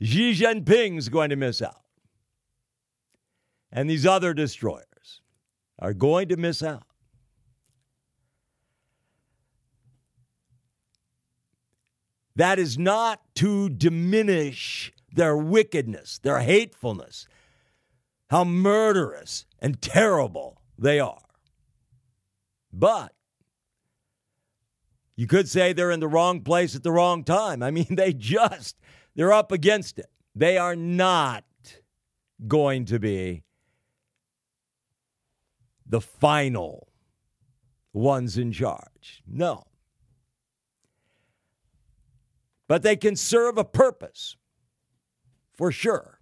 Xi 0.02 0.34
Jinping's 0.34 1.08
going 1.08 1.30
to 1.30 1.36
miss 1.36 1.62
out. 1.62 1.80
And 3.72 3.88
these 3.88 4.04
other 4.04 4.34
destroyers 4.34 5.22
are 5.78 5.94
going 5.94 6.28
to 6.28 6.36
miss 6.36 6.62
out. 6.62 6.84
That 12.36 12.58
is 12.58 12.78
not 12.78 13.20
to 13.36 13.68
diminish 13.68 14.92
their 15.12 15.36
wickedness, 15.36 16.18
their 16.18 16.40
hatefulness, 16.40 17.26
how 18.30 18.44
murderous 18.44 19.44
and 19.58 19.80
terrible 19.80 20.58
they 20.78 20.98
are. 20.98 21.20
But 22.72 23.12
you 25.14 25.26
could 25.26 25.48
say 25.48 25.72
they're 25.72 25.90
in 25.90 26.00
the 26.00 26.08
wrong 26.08 26.40
place 26.40 26.74
at 26.74 26.82
the 26.82 26.92
wrong 26.92 27.24
time. 27.24 27.62
I 27.62 27.70
mean, 27.70 27.86
they 27.96 28.12
just, 28.12 28.76
they're 29.14 29.32
up 29.32 29.52
against 29.52 29.98
it. 29.98 30.10
They 30.34 30.56
are 30.56 30.76
not 30.76 31.44
going 32.48 32.86
to 32.86 32.98
be 32.98 33.44
the 35.86 36.00
final 36.00 36.88
ones 37.92 38.38
in 38.38 38.50
charge. 38.52 39.22
No 39.26 39.64
but 42.72 42.82
they 42.82 42.96
can 42.96 43.14
serve 43.14 43.58
a 43.58 43.64
purpose 43.64 44.38
for 45.52 45.70
sure. 45.70 46.20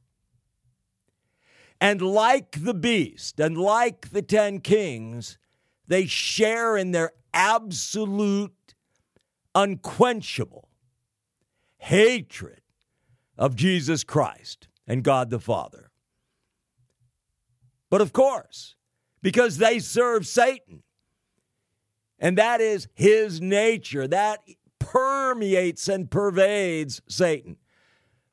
And 1.81 2.03
like 2.03 2.65
the 2.65 2.75
beast 2.75 3.39
and 3.39 3.57
like 3.57 4.11
the 4.11 4.21
ten 4.21 4.59
kings, 4.59 5.39
they 5.87 6.07
share 6.07 6.77
in 6.77 6.91
their 6.91 7.13
absolute, 7.33 8.75
unquenchable 9.55 10.69
hatred 11.79 12.63
of 13.39 13.55
Jesus 13.55 14.03
Christ 14.03 14.67
and 14.89 15.05
God 15.05 15.31
the 15.31 15.39
Father. 15.39 15.93
But 17.91 18.01
of 18.01 18.13
course, 18.13 18.75
because 19.23 19.59
they 19.59 19.79
serve 19.79 20.27
Satan, 20.27 20.83
and 22.19 22.37
that 22.39 22.61
is 22.61 22.89
his 22.93 23.41
nature, 23.41 24.09
that 24.09 24.41
permeates 24.91 25.87
and 25.87 26.11
pervades 26.11 27.01
Satan. 27.09 27.57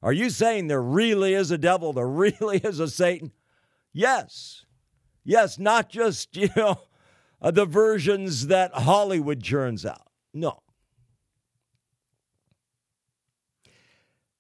Are 0.02 0.14
you 0.14 0.32
saying 0.32 0.68
there 0.68 0.82
really 0.82 1.36
is 1.36 1.52
a 1.52 1.58
devil? 1.58 1.94
There 1.94 2.08
really 2.08 2.58
is 2.58 2.80
a 2.80 2.88
Satan? 2.88 3.32
Yes. 3.94 4.66
Yes, 5.24 5.60
not 5.60 5.90
just, 5.90 6.36
you 6.38 6.50
know, 6.56 6.82
uh, 7.42 7.52
the 7.52 7.66
versions 7.66 8.48
that 8.48 8.74
Hollywood 8.74 9.44
churns 9.44 9.86
out. 9.86 10.08
No. 10.34 10.64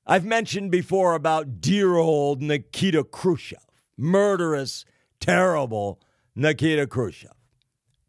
I've 0.06 0.26
mentioned 0.26 0.72
before 0.72 1.14
about 1.14 1.60
dear 1.60 1.98
old 1.98 2.42
Nikita 2.42 3.04
Khrushchev, 3.04 3.60
murderous, 3.98 4.86
terrible 5.20 6.02
Nikita 6.34 6.88
Khrushchev 6.88 7.34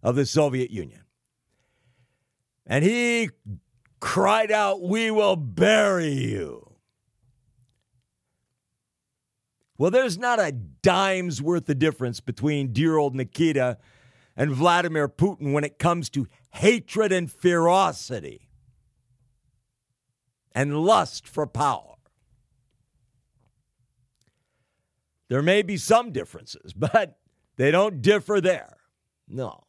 of 0.02 0.14
the 0.14 0.24
Soviet 0.24 0.70
Union. 0.70 1.02
And 2.66 2.84
he 2.84 3.30
cried 4.00 4.50
out, 4.50 4.82
We 4.82 5.10
will 5.10 5.36
bury 5.36 6.12
you. 6.12 6.68
Well, 9.76 9.92
there's 9.92 10.18
not 10.18 10.40
a 10.40 10.50
dime's 10.50 11.40
worth 11.40 11.68
of 11.68 11.78
difference 11.78 12.20
between 12.20 12.72
dear 12.72 12.96
old 12.96 13.14
Nikita 13.14 13.78
and 14.36 14.50
Vladimir 14.50 15.08
Putin 15.08 15.52
when 15.52 15.64
it 15.64 15.78
comes 15.78 16.10
to 16.10 16.26
hatred 16.50 17.12
and 17.12 17.30
ferocity 17.30 18.48
and 20.52 20.84
lust 20.84 21.28
for 21.28 21.46
power. 21.46 21.94
There 25.28 25.42
may 25.42 25.62
be 25.62 25.76
some 25.76 26.10
differences, 26.10 26.72
but 26.76 27.18
they 27.56 27.70
don't 27.70 28.02
differ 28.02 28.40
there. 28.40 28.78
No. 29.28 29.64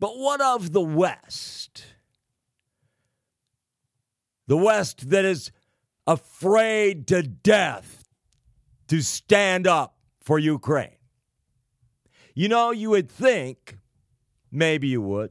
But 0.00 0.18
what 0.18 0.40
of 0.40 0.72
the 0.72 0.80
West? 0.80 1.84
The 4.46 4.56
West 4.56 5.10
that 5.10 5.24
is 5.24 5.50
afraid 6.06 7.06
to 7.08 7.22
death 7.22 8.04
to 8.88 9.00
stand 9.00 9.66
up 9.66 9.96
for 10.20 10.38
Ukraine. 10.38 10.96
You 12.34 12.48
know, 12.48 12.70
you 12.70 12.90
would 12.90 13.10
think, 13.10 13.78
maybe 14.50 14.88
you 14.88 15.00
would, 15.00 15.30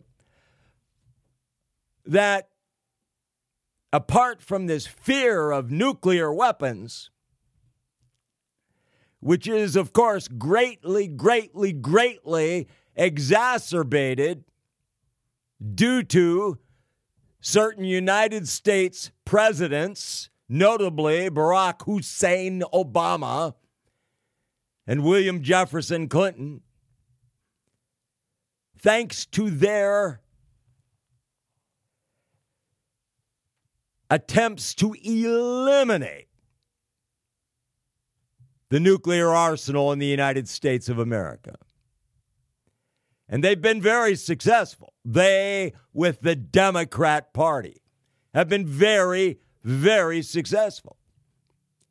that 2.06 2.50
apart 3.92 4.42
from 4.42 4.66
this 4.66 4.88
fear 4.88 5.52
of 5.52 5.70
nuclear 5.70 6.34
weapons, 6.34 7.12
which 9.20 9.48
is, 9.48 9.76
of 9.76 9.94
course, 9.94 10.28
greatly, 10.28 11.08
greatly, 11.08 11.72
greatly 11.72 12.68
exacerbated 12.96 14.44
due 15.64 16.04
to 16.04 16.58
certain 17.40 17.86
United 17.86 18.48
States 18.48 19.12
presidents, 19.26 20.30
notably 20.50 21.30
Barack 21.30 21.84
Hussein 21.86 22.64
Obama 22.74 23.54
and 24.86 25.04
William 25.04 25.42
Jefferson 25.42 26.10
Clinton, 26.10 26.62
thanks 28.78 29.26
to 29.28 29.50
their 29.50 30.22
attempts 34.10 34.76
to 34.76 34.94
eliminate 35.04 36.28
the 38.70 38.80
nuclear 38.80 39.30
arsenal 39.30 39.92
in 39.92 40.00
the 40.00 40.06
United 40.08 40.50
States 40.50 40.90
of 40.90 41.00
America. 41.00 41.56
And 43.30 43.44
they've 43.44 43.62
been 43.62 43.82
very 43.82 44.16
successful. 44.16 44.94
They, 45.06 45.74
with 45.94 46.22
the 46.22 46.36
Democrat 46.36 47.34
Party, 47.34 47.82
have 48.34 48.50
been 48.50 48.68
very, 48.68 49.40
very 49.64 50.22
successful 50.22 50.98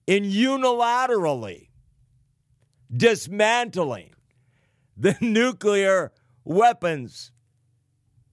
in 0.06 0.24
unilaterally 0.24 1.68
dismantling 2.94 4.10
the 4.96 5.16
nuclear 5.20 6.12
weapons 6.44 7.32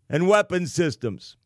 and 0.09 0.27
weapon 0.27 0.67
systems 0.67 1.37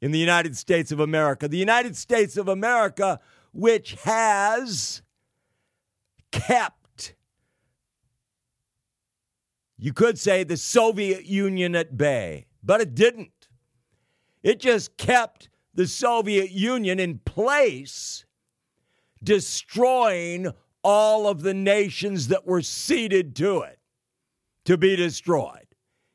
in 0.00 0.10
the 0.10 0.18
United 0.18 0.56
States 0.56 0.92
of 0.92 1.00
America. 1.00 1.48
The 1.48 1.56
United 1.58 1.96
States 1.96 2.36
of 2.36 2.48
America, 2.48 3.20
which 3.52 3.94
has 4.02 5.02
kept 6.30 6.81
you 9.82 9.92
could 9.92 10.16
say 10.16 10.44
the 10.44 10.56
Soviet 10.56 11.26
Union 11.26 11.74
at 11.74 11.98
bay, 11.98 12.46
but 12.62 12.80
it 12.80 12.94
didn't. 12.94 13.48
It 14.44 14.60
just 14.60 14.96
kept 14.96 15.48
the 15.74 15.88
Soviet 15.88 16.52
Union 16.52 17.00
in 17.00 17.18
place, 17.18 18.24
destroying 19.20 20.52
all 20.84 21.26
of 21.26 21.42
the 21.42 21.52
nations 21.52 22.28
that 22.28 22.46
were 22.46 22.62
ceded 22.62 23.34
to 23.34 23.62
it 23.62 23.80
to 24.66 24.78
be 24.78 24.94
destroyed, 24.94 25.66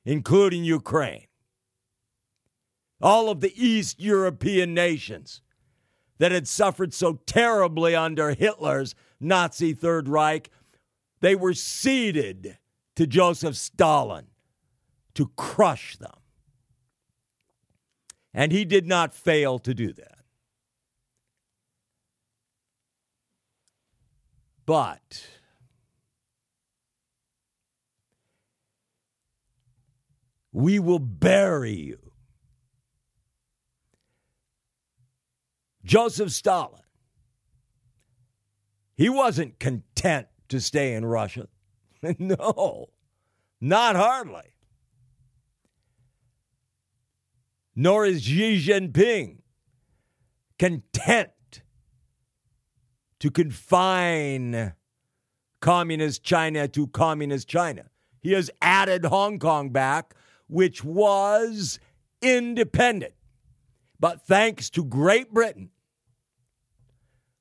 including 0.06 0.64
Ukraine. 0.64 1.28
All 3.02 3.30
of 3.30 3.42
the 3.42 3.52
East 3.62 4.00
European 4.00 4.74
nations 4.74 5.42
that 6.20 6.32
had 6.32 6.48
suffered 6.48 6.94
so 6.94 7.20
terribly 7.26 7.94
under 7.94 8.34
Hitler's 8.34 8.96
Nazi 9.20 9.74
Third 9.74 10.08
Reich, 10.08 10.50
they 11.20 11.36
were 11.36 11.54
ceded 11.54 12.58
to 12.98 13.06
Joseph 13.06 13.56
Stalin 13.56 14.26
to 15.14 15.30
crush 15.36 15.98
them. 15.98 16.16
And 18.34 18.52
he 18.52 18.66
did 18.66 18.88
not 18.88 19.14
fail 19.14 19.60
to 19.60 19.76
do 19.76 19.94
that. 19.94 20.18
But 24.66 25.28
we 30.52 30.80
will 30.80 30.98
bury 30.98 31.76
you. 31.76 32.12
Joseph 35.86 36.32
Stalin, 36.32 36.82
he 38.96 39.08
wasn't 39.08 39.60
content 39.60 40.26
to 40.50 40.60
stay 40.60 40.96
in 40.96 41.06
Russia. 41.06 41.48
no, 42.20 42.88
not 43.60 43.96
hardly. 43.96 44.54
Nor 47.76 48.06
is 48.06 48.24
Xi 48.24 48.60
Jinping 48.60 49.38
content 50.58 51.30
to 53.20 53.30
confine 53.32 54.74
communist 55.60 56.24
China 56.24 56.68
to 56.68 56.88
communist 56.88 57.48
China. 57.48 57.86
He 58.20 58.34
has 58.34 58.50
added 58.62 59.06
Hong 59.06 59.40
Kong 59.40 59.70
back, 59.70 60.16
which 60.48 60.84
was 60.84 61.80
independent, 62.22 63.14
but 64.00 64.26
thanks 64.26 64.70
to 64.72 64.84
Great 64.84 65.34
Britain, 65.34 65.70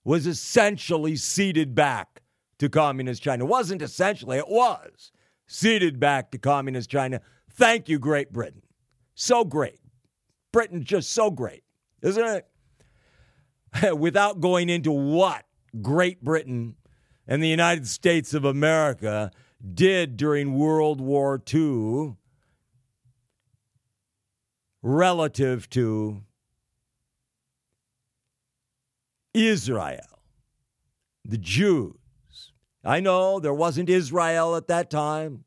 was 0.05 0.27
essentially 0.27 1.17
ceded 1.17 1.75
back 1.75 2.23
to 2.59 2.69
communist 2.69 3.23
China. 3.23 3.45
It 3.45 3.49
wasn't 3.49 3.83
essentially, 3.83 4.39
it 4.39 4.49
was 4.49 5.13
ceded 5.47 6.01
back 6.01 6.31
to 6.31 6.39
communist 6.39 6.91
China. 6.91 7.21
Thank 7.53 7.89
you, 7.89 7.99
Great 7.99 8.33
Britain. 8.33 8.63
So 9.15 9.45
great. 9.45 9.81
Britain's 10.53 10.85
just 10.85 11.13
so 11.13 11.31
great, 11.31 11.65
isn't 12.03 12.43
it? 13.83 13.97
Without 13.99 14.41
going 14.41 14.69
into 14.69 14.91
what 14.91 15.45
Great 15.83 16.23
Britain 16.23 16.77
and 17.27 17.43
the 17.43 17.49
United 17.49 17.87
States 17.87 18.35
of 18.35 18.45
America 18.45 19.31
did 19.75 20.17
during 20.17 20.55
World 20.55 21.01
War 21.01 21.43
II 21.53 22.17
relative 24.83 25.69
to 25.71 26.23
Israel, 29.35 30.21
the 31.25 31.39
Jews 31.39 31.97
I 32.87 33.01
know 33.01 33.41
there 33.41 33.53
wasn't 33.53 33.91
Israel 33.91 34.55
at 34.55 34.69
that 34.69 34.91
time. 34.91 35.45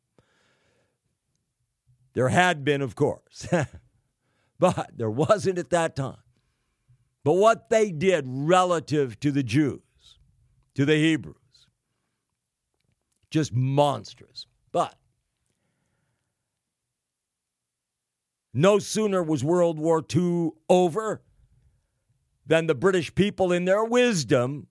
There 2.13 2.29
had 2.29 2.65
been, 2.65 2.81
of 2.81 2.95
course, 2.95 3.47
but 4.59 4.91
there 4.97 5.09
wasn't 5.09 5.57
at 5.57 5.69
that 5.69 5.95
time. 5.95 6.17
But 7.23 7.33
what 7.33 7.69
they 7.69 7.91
did 7.91 8.25
relative 8.27 9.19
to 9.21 9.31
the 9.31 9.43
Jews, 9.43 9.79
to 10.75 10.83
the 10.83 10.95
Hebrews, 10.95 11.35
just 13.29 13.53
monstrous. 13.53 14.45
But 14.73 14.95
no 18.53 18.79
sooner 18.79 19.23
was 19.23 19.43
World 19.43 19.79
War 19.79 20.03
II 20.13 20.51
over 20.67 21.21
than 22.45 22.67
the 22.67 22.75
British 22.75 23.13
people, 23.13 23.53
in 23.53 23.65
their 23.65 23.85
wisdom, 23.85 24.67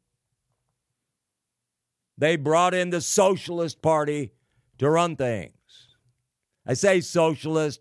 they 2.19 2.35
brought 2.35 2.75
in 2.75 2.91
the 2.91 3.01
Socialist 3.01 3.81
Party 3.81 4.33
to 4.79 4.91
run 4.91 5.15
things. 5.15 5.53
I 6.67 6.75
say 6.75 7.01
socialist, 7.01 7.81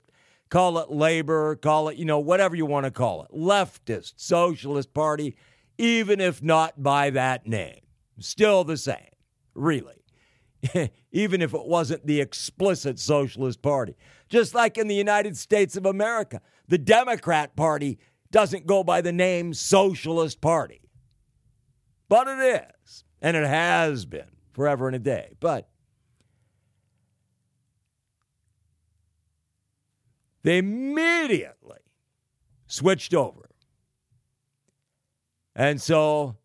call 0.50 0.78
it 0.78 0.92
labor, 0.92 1.56
call 1.56 1.90
it, 1.90 1.98
you 1.98 2.06
know, 2.06 2.20
whatever 2.20 2.56
you 2.56 2.66
want 2.66 2.86
to 2.86 2.92
call 2.92 3.24
it. 3.24 3.32
Leftist, 3.36 4.14
Socialist 4.16 4.94
Party, 4.94 5.36
even 5.78 6.22
if 6.22 6.42
not 6.42 6.82
by 6.82 7.10
that 7.10 7.48
name. 7.48 7.82
Still 8.20 8.64
the 8.64 8.78
same, 8.78 9.12
really. 9.56 10.06
even 11.12 11.42
if 11.42 11.54
it 11.54 11.66
wasn't 11.66 12.06
the 12.06 12.22
explicit 12.22 13.00
Socialist 13.00 13.62
Party. 13.62 13.96
Just 14.30 14.54
like 14.54 14.78
in 14.78 14.88
the 14.88 14.96
United 14.96 15.36
States 15.36 15.76
of 15.76 15.86
America, 15.86 16.42
the 16.68 16.78
Democrat 16.78 17.56
Party 17.56 18.00
doesn't 18.32 18.68
go 18.68 18.84
by 18.84 19.02
the 19.02 19.12
name 19.12 19.54
Socialist 19.54 20.42
Party. 20.42 20.82
But 22.10 22.28
it 22.28 22.64
is 22.86 23.04
and 23.22 23.38
it 23.38 23.48
has 23.48 24.06
been 24.06 24.30
forever 24.54 24.88
and 24.88 24.96
a 24.96 25.00
day. 25.00 25.34
But 25.40 25.70
They 30.48 30.60
immediately 30.60 31.80
switched 32.68 33.14
over. 33.14 33.50
And 35.54 35.82
so, 35.82 36.38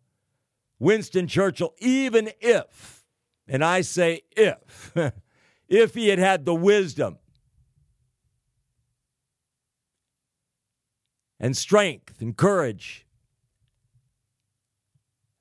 Winston 0.77 1.25
Churchill, 1.25 1.73
even 1.77 2.31
if, 2.41 3.05
and 3.47 3.63
I 3.63 3.79
say 3.79 4.23
if, 4.35 4.93
if 5.69 5.93
he 5.93 6.09
had 6.09 6.19
had 6.19 6.43
the 6.43 6.53
wisdom 6.53 7.17
and 11.39 11.55
strength 11.55 12.19
and 12.19 12.35
courage, 12.35 13.05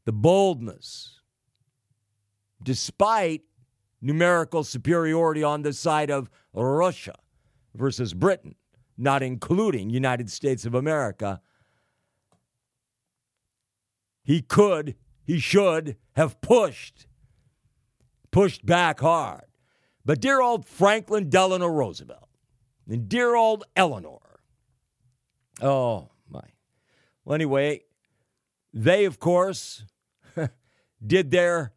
the 0.04 0.12
boldness, 0.12 1.18
despite 2.62 3.42
numerical 4.00 4.64
superiority 4.64 5.42
on 5.42 5.62
the 5.62 5.72
side 5.72 6.10
of 6.10 6.28
Russia 6.52 7.14
versus 7.74 8.14
Britain, 8.14 8.54
not 8.98 9.22
including 9.22 9.90
United 9.90 10.30
States 10.30 10.66
of 10.66 10.74
America, 10.74 11.40
he 14.24 14.40
could, 14.40 14.96
he 15.24 15.38
should 15.38 15.96
have 16.12 16.40
pushed, 16.40 17.06
pushed 18.30 18.64
back 18.64 19.00
hard. 19.00 19.44
But 20.04 20.20
dear 20.20 20.40
old 20.40 20.66
Franklin 20.66 21.30
Delano 21.30 21.68
Roosevelt 21.68 22.28
and 22.88 23.08
dear 23.08 23.34
old 23.34 23.64
Eleanor, 23.76 24.40
oh 25.60 26.10
my. 26.28 26.42
Well, 27.24 27.34
anyway, 27.34 27.82
they, 28.72 29.04
of 29.04 29.20
course, 29.20 29.84
did 31.06 31.30
their 31.30 31.72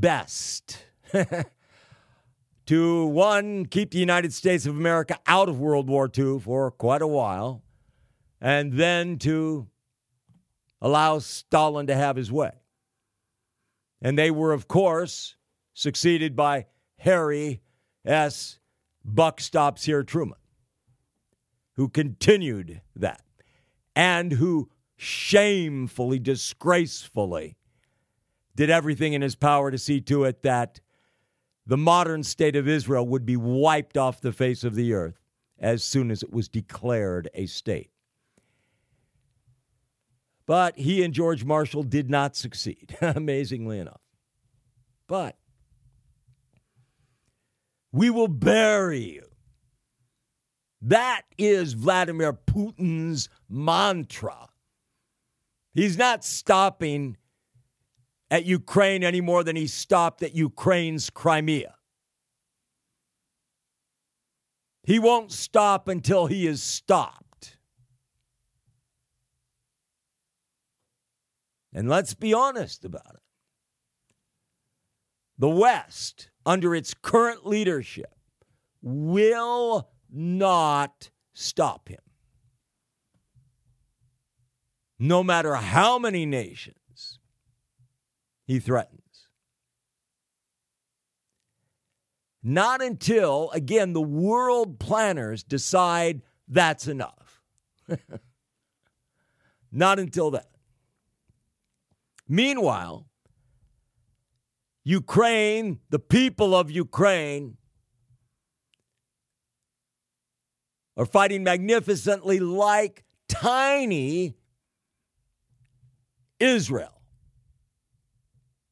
best 0.00 0.84
to 2.66 3.06
one, 3.06 3.66
keep 3.66 3.90
the 3.90 3.98
United 3.98 4.32
States 4.32 4.66
of 4.66 4.76
America 4.76 5.18
out 5.26 5.48
of 5.48 5.58
World 5.58 5.88
War 5.88 6.10
II 6.16 6.38
for 6.40 6.70
quite 6.70 7.02
a 7.02 7.06
while, 7.06 7.62
and 8.40 8.74
then 8.74 9.18
to 9.18 9.66
allow 10.80 11.18
Stalin 11.18 11.86
to 11.86 11.94
have 11.94 12.16
his 12.16 12.30
way. 12.30 12.52
And 14.02 14.18
they 14.18 14.30
were, 14.30 14.52
of 14.52 14.68
course, 14.68 15.36
succeeded 15.72 16.36
by 16.36 16.66
Harry 16.98 17.62
S. 18.04 18.58
Buck 19.04 19.40
Stops 19.40 19.84
Here 19.84 20.02
Truman, 20.02 20.38
who 21.74 21.88
continued 21.88 22.82
that 22.94 23.22
and 23.94 24.32
who 24.32 24.68
shamefully, 24.96 26.18
disgracefully 26.18 27.56
did 28.56 28.70
everything 28.70 29.12
in 29.12 29.22
his 29.22 29.36
power 29.36 29.70
to 29.70 29.78
see 29.78 30.00
to 30.00 30.24
it 30.24 30.42
that 30.42 30.80
the 31.66 31.76
modern 31.76 32.22
state 32.22 32.56
of 32.56 32.66
Israel 32.66 33.06
would 33.06 33.26
be 33.26 33.36
wiped 33.36 33.96
off 33.96 34.20
the 34.20 34.32
face 34.32 34.64
of 34.64 34.74
the 34.74 34.92
earth 34.92 35.20
as 35.58 35.84
soon 35.84 36.10
as 36.10 36.22
it 36.22 36.32
was 36.32 36.48
declared 36.48 37.28
a 37.34 37.46
state. 37.46 37.90
But 40.46 40.78
he 40.78 41.02
and 41.02 41.12
George 41.12 41.44
Marshall 41.44 41.82
did 41.82 42.08
not 42.08 42.36
succeed, 42.36 42.96
amazingly 43.00 43.78
enough. 43.78 44.00
But 45.08 45.36
we 47.92 48.10
will 48.10 48.28
bury 48.28 49.00
you. 49.00 49.26
That 50.82 51.22
is 51.36 51.72
Vladimir 51.72 52.32
Putin's 52.32 53.28
mantra. 53.48 54.48
He's 55.74 55.98
not 55.98 56.24
stopping 56.24 57.16
at 58.30 58.44
Ukraine 58.44 59.04
any 59.04 59.20
more 59.20 59.44
than 59.44 59.56
he 59.56 59.66
stopped 59.66 60.22
at 60.22 60.34
Ukraine's 60.34 61.10
Crimea. 61.10 61.74
He 64.82 64.98
won't 64.98 65.32
stop 65.32 65.88
until 65.88 66.26
he 66.26 66.46
is 66.46 66.62
stopped. 66.62 67.56
And 71.72 71.88
let's 71.88 72.14
be 72.14 72.32
honest 72.32 72.84
about 72.84 73.14
it. 73.14 73.20
The 75.38 75.48
West, 75.48 76.30
under 76.46 76.74
its 76.74 76.94
current 76.94 77.46
leadership, 77.46 78.14
will 78.80 79.90
not 80.10 81.10
stop 81.34 81.88
him. 81.88 82.00
No 84.98 85.22
matter 85.22 85.56
how 85.56 85.98
many 85.98 86.24
nations 86.24 86.85
he 88.46 88.58
threatens. 88.60 89.00
Not 92.42 92.80
until, 92.80 93.50
again, 93.52 93.92
the 93.92 94.00
world 94.00 94.78
planners 94.78 95.42
decide 95.42 96.22
that's 96.46 96.86
enough. 96.86 97.42
Not 99.72 99.98
until 99.98 100.30
then. 100.30 100.44
Meanwhile, 102.28 103.08
Ukraine, 104.84 105.80
the 105.90 105.98
people 105.98 106.54
of 106.54 106.70
Ukraine, 106.70 107.56
are 110.96 111.04
fighting 111.04 111.42
magnificently 111.42 112.38
like 112.38 113.04
tiny 113.28 114.36
Israel 116.38 116.95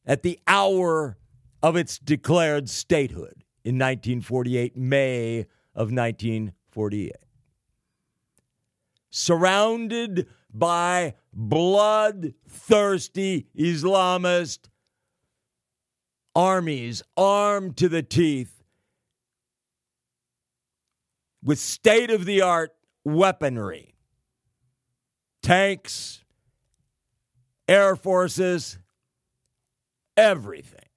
at 0.06 0.22
the 0.22 0.38
hour 0.46 1.16
of 1.62 1.76
its 1.76 1.98
declared 1.98 2.68
statehood 2.68 3.44
in 3.64 3.76
1948, 3.76 4.76
May 4.76 5.40
of 5.74 5.90
1948. 5.90 7.12
Surrounded 9.10 10.28
by 10.52 11.14
bloodthirsty 11.32 13.46
Islamist 13.56 14.68
armies 16.34 17.02
armed 17.16 17.76
to 17.76 17.88
the 17.88 18.02
teeth 18.02 18.64
with 21.42 21.58
state 21.58 22.10
of 22.10 22.24
the 22.24 22.40
art 22.40 22.74
weaponry, 23.04 23.94
tanks, 25.42 26.24
air 27.68 27.94
forces, 27.94 28.78
everything. 30.16 30.88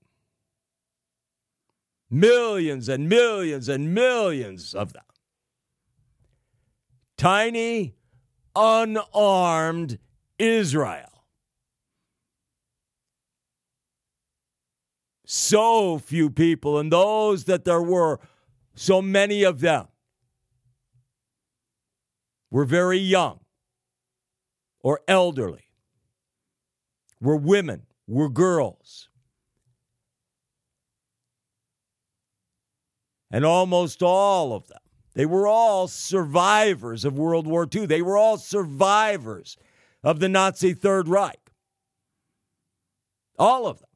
Millions 2.09 2.87
and 2.87 3.09
millions 3.09 3.67
and 3.67 3.93
millions 3.93 4.73
of 4.73 4.93
them. 4.93 5.03
Tiny, 7.17 7.95
unarmed 8.55 9.99
Israel. 10.39 11.23
So 15.25 15.97
few 15.97 16.29
people, 16.29 16.79
and 16.79 16.89
those 16.89 17.43
that 17.45 17.65
there 17.65 17.81
were, 17.81 18.21
so 18.75 19.01
many 19.01 19.43
of 19.43 19.59
them, 19.59 19.87
were 22.49 22.63
very 22.63 22.97
young 22.97 23.41
or 24.79 25.01
elderly, 25.05 25.65
were 27.19 27.35
women, 27.35 27.86
were 28.07 28.29
girls. 28.29 29.09
And 33.29 33.43
almost 33.43 34.01
all 34.01 34.53
of 34.53 34.67
them, 34.67 34.79
they 35.13 35.25
were 35.25 35.47
all 35.47 35.87
survivors 35.87 37.03
of 37.03 37.17
World 37.17 37.45
War 37.45 37.67
II. 37.73 37.85
They 37.85 38.01
were 38.01 38.17
all 38.17 38.37
survivors 38.37 39.57
of 40.03 40.19
the 40.19 40.29
Nazi 40.29 40.73
Third 40.73 41.09
Reich. 41.09 41.51
All 43.37 43.67
of 43.67 43.79
them. 43.79 43.89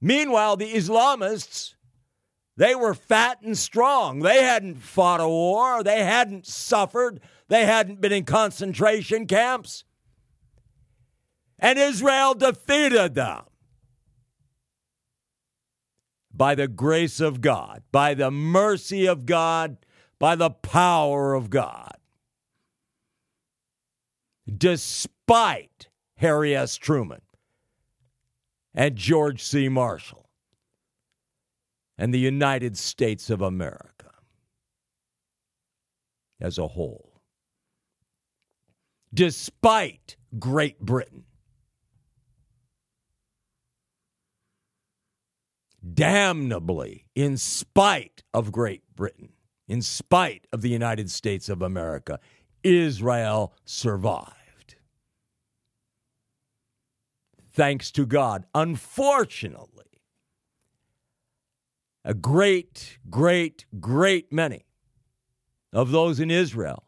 Meanwhile, 0.00 0.56
the 0.56 0.72
Islamists, 0.72 1.74
they 2.56 2.74
were 2.74 2.94
fat 2.94 3.38
and 3.42 3.56
strong. 3.56 4.18
They 4.20 4.42
hadn't 4.42 4.78
fought 4.78 5.20
a 5.20 5.28
war, 5.28 5.84
they 5.84 6.02
hadn't 6.02 6.46
suffered, 6.46 7.20
they 7.48 7.64
hadn't 7.64 8.00
been 8.00 8.12
in 8.12 8.24
concentration 8.24 9.26
camps. 9.26 9.84
And 11.58 11.78
Israel 11.78 12.34
defeated 12.34 13.14
them 13.14 13.44
by 16.34 16.54
the 16.54 16.68
grace 16.68 17.20
of 17.20 17.40
God, 17.40 17.82
by 17.92 18.14
the 18.14 18.30
mercy 18.30 19.06
of 19.06 19.26
God, 19.26 19.76
by 20.18 20.34
the 20.34 20.50
power 20.50 21.34
of 21.34 21.50
God. 21.50 21.96
Despite 24.56 25.88
Harry 26.16 26.54
S. 26.54 26.76
Truman 26.76 27.20
and 28.74 28.96
George 28.96 29.42
C. 29.42 29.68
Marshall 29.68 30.28
and 31.98 32.12
the 32.12 32.18
United 32.18 32.76
States 32.76 33.30
of 33.30 33.40
America 33.40 34.10
as 36.40 36.58
a 36.58 36.68
whole. 36.68 37.20
Despite 39.14 40.16
Great 40.38 40.80
Britain 40.80 41.24
damnably 45.82 47.06
in 47.14 47.36
spite 47.36 48.22
of 48.32 48.52
Great 48.52 48.82
Britain 48.94 49.32
in 49.72 49.80
spite 49.80 50.46
of 50.52 50.60
the 50.60 50.68
United 50.68 51.10
States 51.10 51.48
of 51.48 51.62
America, 51.62 52.20
Israel 52.62 53.54
survived. 53.64 54.76
Thanks 57.52 57.90
to 57.92 58.04
God. 58.04 58.44
Unfortunately, 58.54 60.02
a 62.04 62.12
great, 62.12 62.98
great, 63.08 63.64
great 63.80 64.32
many 64.32 64.66
of 65.72 65.90
those 65.90 66.20
in 66.20 66.30
Israel 66.30 66.84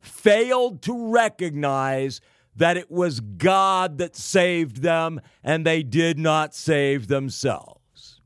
failed 0.00 0.82
to 0.82 1.12
recognize 1.12 2.20
that 2.60 2.76
it 2.76 2.90
was 2.90 3.20
God 3.20 3.96
that 3.96 4.14
saved 4.14 4.82
them 4.82 5.18
and 5.42 5.64
they 5.64 5.82
did 5.82 6.18
not 6.18 6.54
save 6.54 7.08
themselves. 7.08 8.20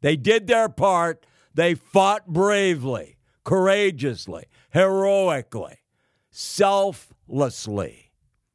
They 0.00 0.14
did 0.14 0.46
their 0.46 0.68
part, 0.68 1.26
they 1.54 1.74
fought 1.74 2.28
bravely, 2.28 3.16
courageously, 3.42 4.44
heroically, 4.70 5.78
selflessly, 6.30 8.12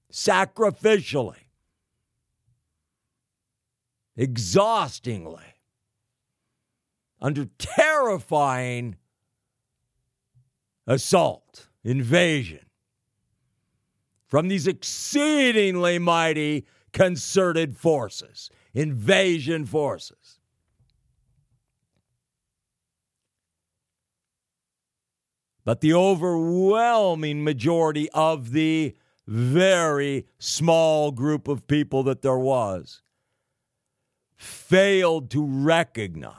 sacrificially, 0.10 1.50
exhaustingly, 4.16 5.44
under 7.20 7.50
terrifying 7.58 8.96
assault, 10.88 11.68
invasion 11.84 12.69
from 14.30 14.48
these 14.48 14.68
exceedingly 14.68 16.00
mighty 16.00 16.66
concerted 16.94 17.76
forces, 17.76 18.50
invasion 18.74 19.66
forces. 19.66 20.40
But 25.66 25.82
the 25.82 25.94
overwhelming 25.94 27.44
majority 27.44 28.10
of 28.12 28.52
the 28.52 28.96
very 29.28 30.26
small 30.40 31.12
group 31.12 31.48
of 31.48 31.68
people 31.68 32.04
that 32.04 32.22
there 32.22 32.40
was 32.40 33.02
failed 34.36 35.30
to 35.32 35.46
recognize 35.46 36.34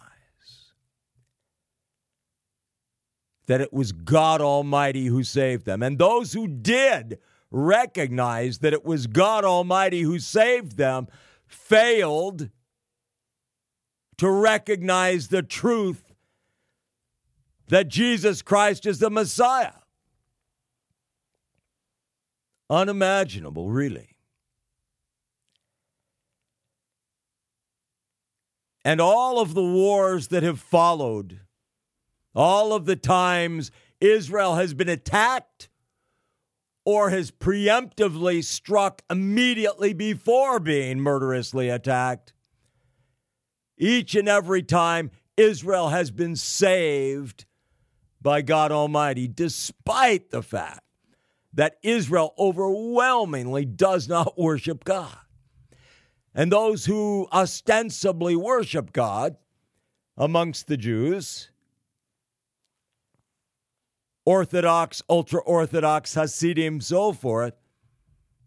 that 3.46 3.60
it 3.60 3.72
was 3.72 3.92
God 3.92 4.40
Almighty 4.40 5.06
who 5.06 5.22
saved 5.22 5.64
them. 5.64 5.82
And 5.82 5.98
those 5.98 6.32
who 6.32 6.48
did 6.48 7.18
recognize 7.50 8.58
that 8.58 8.72
it 8.72 8.84
was 8.84 9.06
God 9.06 9.44
Almighty 9.44 10.02
who 10.02 10.18
saved 10.18 10.76
them 10.76 11.08
failed 11.46 12.50
to 14.18 14.30
recognize 14.30 15.28
the 15.28 15.42
truth 15.42 16.12
that 17.68 17.88
Jesus 17.88 18.42
Christ 18.42 18.84
is 18.84 18.98
the 18.98 19.10
Messiah. 19.10 19.72
Unimaginable, 22.68 23.70
really. 23.70 24.16
And 28.84 29.00
all 29.00 29.40
of 29.40 29.54
the 29.54 29.64
wars 29.64 30.28
that 30.28 30.42
have 30.42 30.60
followed 30.60 31.40
all 32.34 32.74
of 32.74 32.84
the 32.86 32.96
times 32.96 33.70
Israel 34.00 34.56
has 34.56 34.74
been 34.74 34.88
attacked 34.88 35.69
or 36.84 37.10
has 37.10 37.30
preemptively 37.30 38.42
struck 38.42 39.02
immediately 39.10 39.92
before 39.92 40.58
being 40.58 41.00
murderously 41.00 41.68
attacked, 41.68 42.32
each 43.76 44.14
and 44.14 44.28
every 44.28 44.62
time 44.62 45.10
Israel 45.36 45.88
has 45.88 46.10
been 46.10 46.36
saved 46.36 47.46
by 48.20 48.42
God 48.42 48.72
Almighty, 48.72 49.26
despite 49.26 50.30
the 50.30 50.42
fact 50.42 50.82
that 51.52 51.76
Israel 51.82 52.34
overwhelmingly 52.38 53.64
does 53.64 54.08
not 54.08 54.38
worship 54.38 54.84
God. 54.84 55.16
And 56.34 56.52
those 56.52 56.84
who 56.84 57.26
ostensibly 57.32 58.36
worship 58.36 58.92
God 58.92 59.36
amongst 60.16 60.68
the 60.68 60.76
Jews 60.76 61.50
Orthodox, 64.24 65.02
ultra 65.08 65.40
Orthodox, 65.42 66.14
Hasidim, 66.14 66.80
so 66.80 67.12
forth, 67.12 67.54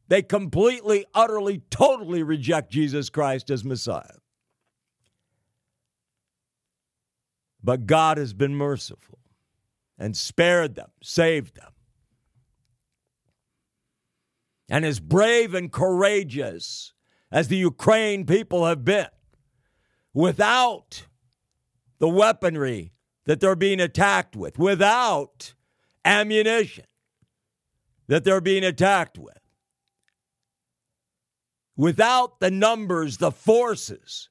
they 0.07 0.21
completely, 0.21 1.05
utterly, 1.13 1.63
totally 1.69 2.23
reject 2.23 2.71
Jesus 2.71 3.09
Christ 3.09 3.49
as 3.49 3.63
Messiah. 3.63 4.17
But 7.63 7.85
God 7.85 8.17
has 8.17 8.33
been 8.33 8.55
merciful 8.55 9.19
and 9.97 10.15
spared 10.17 10.75
them, 10.75 10.89
saved 11.01 11.55
them. 11.55 11.71
And 14.69 14.85
as 14.85 14.99
brave 14.99 15.53
and 15.53 15.71
courageous 15.71 16.93
as 17.31 17.47
the 17.47 17.57
Ukraine 17.57 18.25
people 18.25 18.65
have 18.65 18.83
been, 18.83 19.07
without 20.13 21.07
the 21.99 22.09
weaponry 22.09 22.93
that 23.25 23.39
they're 23.39 23.55
being 23.55 23.79
attacked 23.79 24.35
with, 24.35 24.59
without 24.59 25.53
ammunition 26.05 26.85
that 28.07 28.23
they're 28.23 28.41
being 28.41 28.63
attacked 28.63 29.17
with. 29.17 29.37
Without 31.75 32.39
the 32.39 32.51
numbers, 32.51 33.17
the 33.17 33.31
forces 33.31 34.29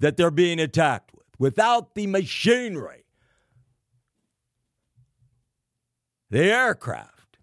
that 0.00 0.16
they're 0.16 0.30
being 0.30 0.58
attacked 0.58 1.14
with, 1.14 1.26
without 1.38 1.94
the 1.94 2.06
machinery, 2.06 3.04
the 6.30 6.42
aircraft, 6.42 7.38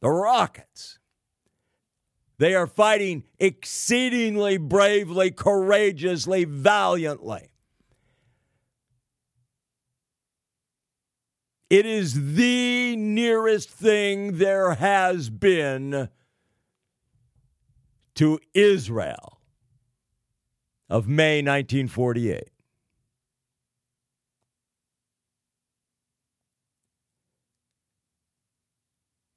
the 0.00 0.10
rockets, 0.10 0.98
they 2.38 2.54
are 2.56 2.66
fighting 2.66 3.22
exceedingly 3.38 4.56
bravely, 4.56 5.30
courageously, 5.30 6.44
valiantly. 6.44 7.51
It 11.72 11.86
is 11.86 12.34
the 12.34 12.96
nearest 12.96 13.70
thing 13.70 14.36
there 14.36 14.74
has 14.74 15.30
been 15.30 16.10
to 18.14 18.38
Israel 18.52 19.38
of 20.90 21.08
May 21.08 21.38
1948. 21.38 22.50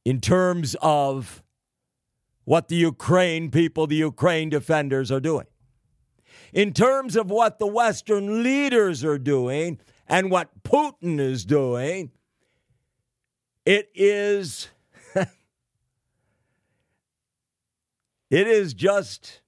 In 0.04 0.20
terms 0.20 0.76
of 0.82 1.42
what 2.44 2.68
the 2.68 2.76
Ukraine 2.76 3.50
people, 3.50 3.88
the 3.88 3.96
Ukraine 3.96 4.50
defenders 4.50 5.10
are 5.10 5.22
doing. 5.22 5.48
In 6.52 6.74
terms 6.74 7.16
of 7.16 7.32
what 7.32 7.60
the 7.60 7.68
Western 7.68 8.44
leaders 8.44 9.06
are 9.06 9.18
doing 9.18 9.80
and 10.06 10.30
what 10.30 10.50
Putin 10.66 11.18
is 11.18 11.46
doing, 11.46 12.12
it 13.66 13.90
is 13.96 14.70
it 15.16 15.28
is 18.30 18.74
just 18.74 19.42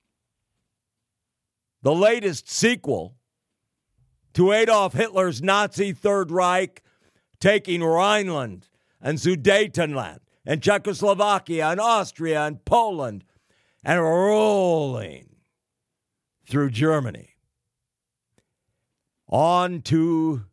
the 1.84 1.94
latest 1.94 2.50
sequel 2.50 3.16
to 4.34 4.52
Adolf 4.52 4.94
Hitler's 4.94 5.42
Nazi 5.42 5.94
Third 5.94 6.32
Reich 6.32 6.84
taking 7.40 7.84
Rhineland 7.84 8.68
and 9.02 9.18
Sudetenland 9.18 10.20
and 10.46 10.62
Czechoslovakia 10.62 11.70
and 11.70 11.80
Austria 11.80 12.46
and 12.46 12.64
Poland 12.66 13.24
and 13.84 14.02
rolling 14.02 15.38
through 16.48 16.72
Germany. 16.72 17.36
On 19.30 19.82
to 19.84 20.46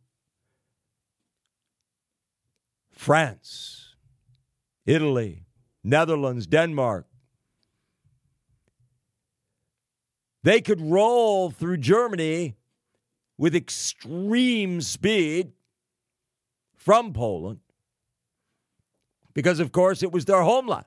France, 2.95 3.95
Italy, 4.85 5.45
Netherlands, 5.83 6.47
Denmark. 6.47 7.07
They 10.43 10.61
could 10.61 10.79
roll 10.79 11.49
through 11.49 11.77
Germany 11.77 12.55
with 13.37 13.55
extreme 13.55 14.79
speed 14.81 15.51
from 16.75 17.13
Poland 17.13 17.59
because, 19.33 19.59
of 19.59 19.71
course, 19.71 20.01
it 20.01 20.11
was 20.11 20.25
their 20.25 20.41
homeland. 20.43 20.85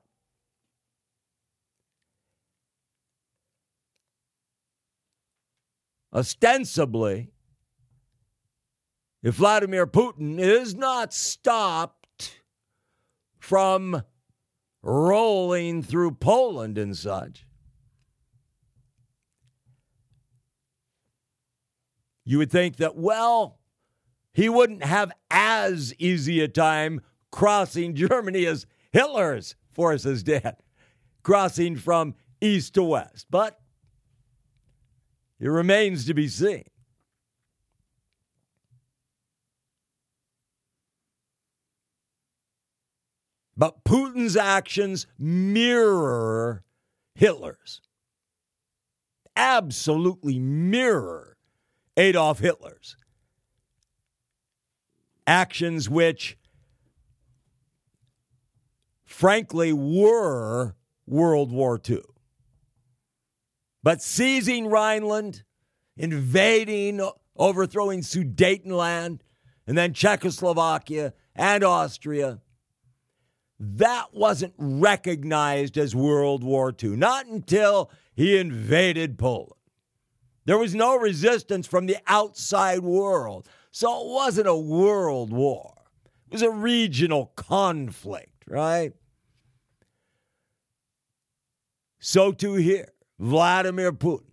Ostensibly, 6.13 7.31
if 9.23 9.35
Vladimir 9.35 9.87
Putin 9.87 10.39
is 10.39 10.75
not 10.75 11.13
stopped 11.13 11.98
from 13.39 14.03
rolling 14.83 15.83
through 15.83 16.13
Poland 16.13 16.79
and 16.79 16.97
such. 16.97 17.47
you 22.29 22.37
would 22.37 22.51
think 22.51 22.77
that, 22.77 22.95
well, 22.95 23.59
he 24.35 24.51
wouldn't 24.51 24.85
have 24.85 25.11
as 25.31 25.95
easy 25.99 26.43
a 26.43 26.49
time 26.49 27.01
crossing 27.31 27.95
Germany 27.95 28.45
as 28.45 28.67
Hitler's 28.93 29.55
forces 29.71 30.23
did, 30.23 30.45
crossing 31.23 31.75
from 31.75 32.15
east 32.39 32.75
to 32.75 32.83
west. 32.83 33.29
But 33.31 33.59
it 35.41 35.49
remains 35.49 36.05
to 36.05 36.13
be 36.13 36.29
seen. 36.29 36.65
But 43.59 43.83
Putin's 43.83 44.37
actions 44.37 45.09
mirror 45.19 46.63
Hitler's. 47.17 47.81
Absolutely 49.35 50.39
mirror 50.39 51.37
Adolf 51.97 52.39
Hitler's. 52.39 52.97
Actions 55.27 55.91
which, 55.91 56.39
frankly, 59.05 59.73
were 59.73 60.77
World 61.05 61.51
War 61.51 61.81
II. 61.87 62.03
But 63.83 64.01
seizing 64.01 64.69
Rhineland, 64.69 65.43
invading, 65.97 67.07
overthrowing 67.37 68.03
Sudetenland, 68.03 69.21
and 69.67 69.77
then 69.77 69.93
Czechoslovakia 69.93 71.13
and 71.35 71.65
Austria, 71.65 72.41
that 73.61 74.15
wasn't 74.15 74.55
recognized 74.57 75.77
as 75.77 75.95
World 75.95 76.45
War 76.45 76.75
II, 76.83 76.91
not 76.91 77.27
until 77.27 77.91
he 78.15 78.39
invaded 78.39 79.19
Poland. 79.19 79.53
There 80.45 80.59
was 80.59 80.75
no 80.75 80.97
resistance 80.97 81.67
from 81.67 81.87
the 81.87 81.99
outside 82.07 82.81
world, 82.81 83.49
so 83.71 84.01
it 84.01 84.15
wasn't 84.15 84.47
a 84.47 84.57
world 84.57 85.33
war. 85.33 85.75
It 86.29 86.33
was 86.33 86.43
a 86.43 86.51
regional 86.51 87.33
conflict, 87.37 88.45
right? 88.47 88.93
So 91.99 92.33
too 92.33 92.55
here, 92.55 92.93
Vladimir 93.19 93.93
Putin 93.93 94.29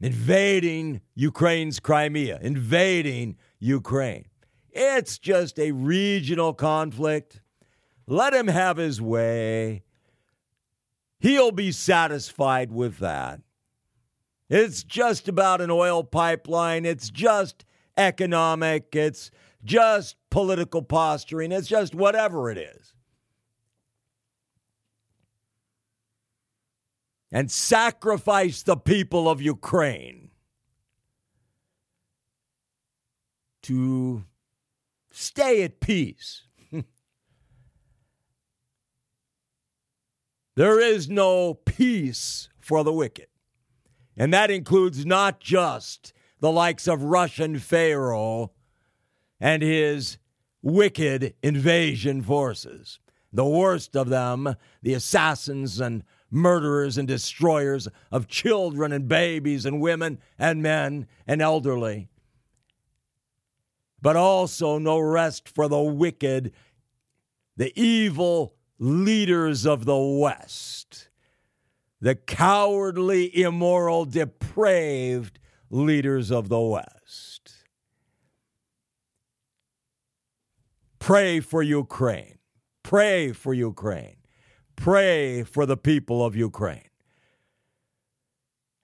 invading 0.00 1.00
Ukraine's 1.14 1.80
Crimea, 1.80 2.38
invading 2.40 3.36
Ukraine. 3.58 4.27
It's 4.80 5.18
just 5.18 5.58
a 5.58 5.72
regional 5.72 6.54
conflict. 6.54 7.40
Let 8.06 8.32
him 8.32 8.46
have 8.46 8.76
his 8.76 9.02
way. 9.02 9.82
He'll 11.18 11.50
be 11.50 11.72
satisfied 11.72 12.70
with 12.70 12.98
that. 12.98 13.40
It's 14.48 14.84
just 14.84 15.26
about 15.26 15.60
an 15.60 15.72
oil 15.72 16.04
pipeline. 16.04 16.84
It's 16.84 17.10
just 17.10 17.64
economic. 17.96 18.94
It's 18.94 19.32
just 19.64 20.14
political 20.30 20.82
posturing. 20.82 21.50
It's 21.50 21.66
just 21.66 21.92
whatever 21.92 22.48
it 22.48 22.58
is. 22.58 22.94
And 27.32 27.50
sacrifice 27.50 28.62
the 28.62 28.76
people 28.76 29.28
of 29.28 29.42
Ukraine 29.42 30.30
to 33.62 34.24
Stay 35.10 35.62
at 35.62 35.80
peace. 35.80 36.42
there 40.56 40.80
is 40.80 41.08
no 41.08 41.54
peace 41.54 42.48
for 42.60 42.84
the 42.84 42.92
wicked. 42.92 43.28
And 44.16 44.32
that 44.34 44.50
includes 44.50 45.06
not 45.06 45.40
just 45.40 46.12
the 46.40 46.52
likes 46.52 46.86
of 46.86 47.02
Russian 47.02 47.58
Pharaoh 47.58 48.52
and 49.40 49.62
his 49.62 50.18
wicked 50.62 51.34
invasion 51.42 52.22
forces. 52.22 52.98
The 53.32 53.46
worst 53.46 53.96
of 53.96 54.08
them, 54.08 54.56
the 54.82 54.94
assassins 54.94 55.80
and 55.80 56.02
murderers 56.30 56.98
and 56.98 57.08
destroyers 57.08 57.88
of 58.10 58.28
children 58.28 58.92
and 58.92 59.08
babies 59.08 59.64
and 59.64 59.80
women 59.80 60.18
and 60.38 60.62
men 60.62 61.06
and 61.26 61.40
elderly 61.40 62.08
but 64.00 64.16
also 64.16 64.78
no 64.78 64.98
rest 64.98 65.48
for 65.48 65.68
the 65.68 65.80
wicked, 65.80 66.52
the 67.56 67.72
evil 67.80 68.54
leaders 68.78 69.66
of 69.66 69.84
the 69.84 69.98
West, 69.98 71.08
the 72.00 72.14
cowardly, 72.14 73.36
immoral, 73.42 74.04
depraved 74.04 75.38
leaders 75.70 76.30
of 76.30 76.48
the 76.48 76.60
West. 76.60 77.64
Pray 80.98 81.40
for 81.40 81.62
Ukraine. 81.62 82.38
Pray 82.82 83.32
for 83.32 83.52
Ukraine. 83.54 84.16
Pray 84.76 85.42
for 85.42 85.66
the 85.66 85.76
people 85.76 86.24
of 86.24 86.36
Ukraine. 86.36 86.90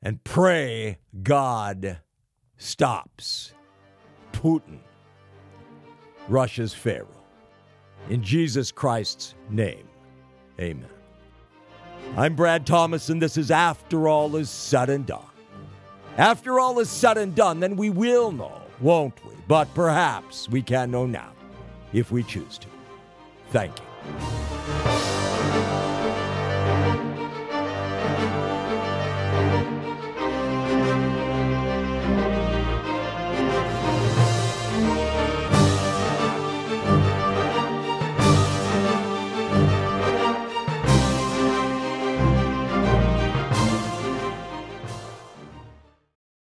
And 0.02 0.22
pray 0.24 0.98
God 1.22 2.00
stops 2.56 3.54
Putin 4.32 4.80
Russia's 6.28 6.74
Pharaoh. 6.74 7.08
In 8.10 8.22
Jesus 8.22 8.70
Christ's 8.70 9.34
name, 9.50 9.88
amen. 10.60 10.88
I'm 12.16 12.36
Brad 12.36 12.66
Thomas, 12.66 13.08
and 13.08 13.20
this 13.20 13.36
is 13.36 13.50
After 13.50 14.08
All 14.08 14.36
Is 14.36 14.50
Said 14.50 14.90
and 14.90 15.06
Done. 15.06 15.24
After 16.16 16.60
all 16.60 16.78
is 16.78 16.88
said 16.88 17.18
and 17.18 17.34
done, 17.34 17.58
then 17.58 17.74
we 17.74 17.90
will 17.90 18.30
know, 18.30 18.62
won't 18.80 19.24
we? 19.24 19.32
But 19.48 19.72
perhaps 19.74 20.48
we 20.48 20.62
can 20.62 20.92
know 20.92 21.06
now, 21.06 21.32
if 21.92 22.12
we 22.12 22.22
choose 22.22 22.56
to. 22.58 22.68
Thank 23.50 23.72
you. 23.78 24.33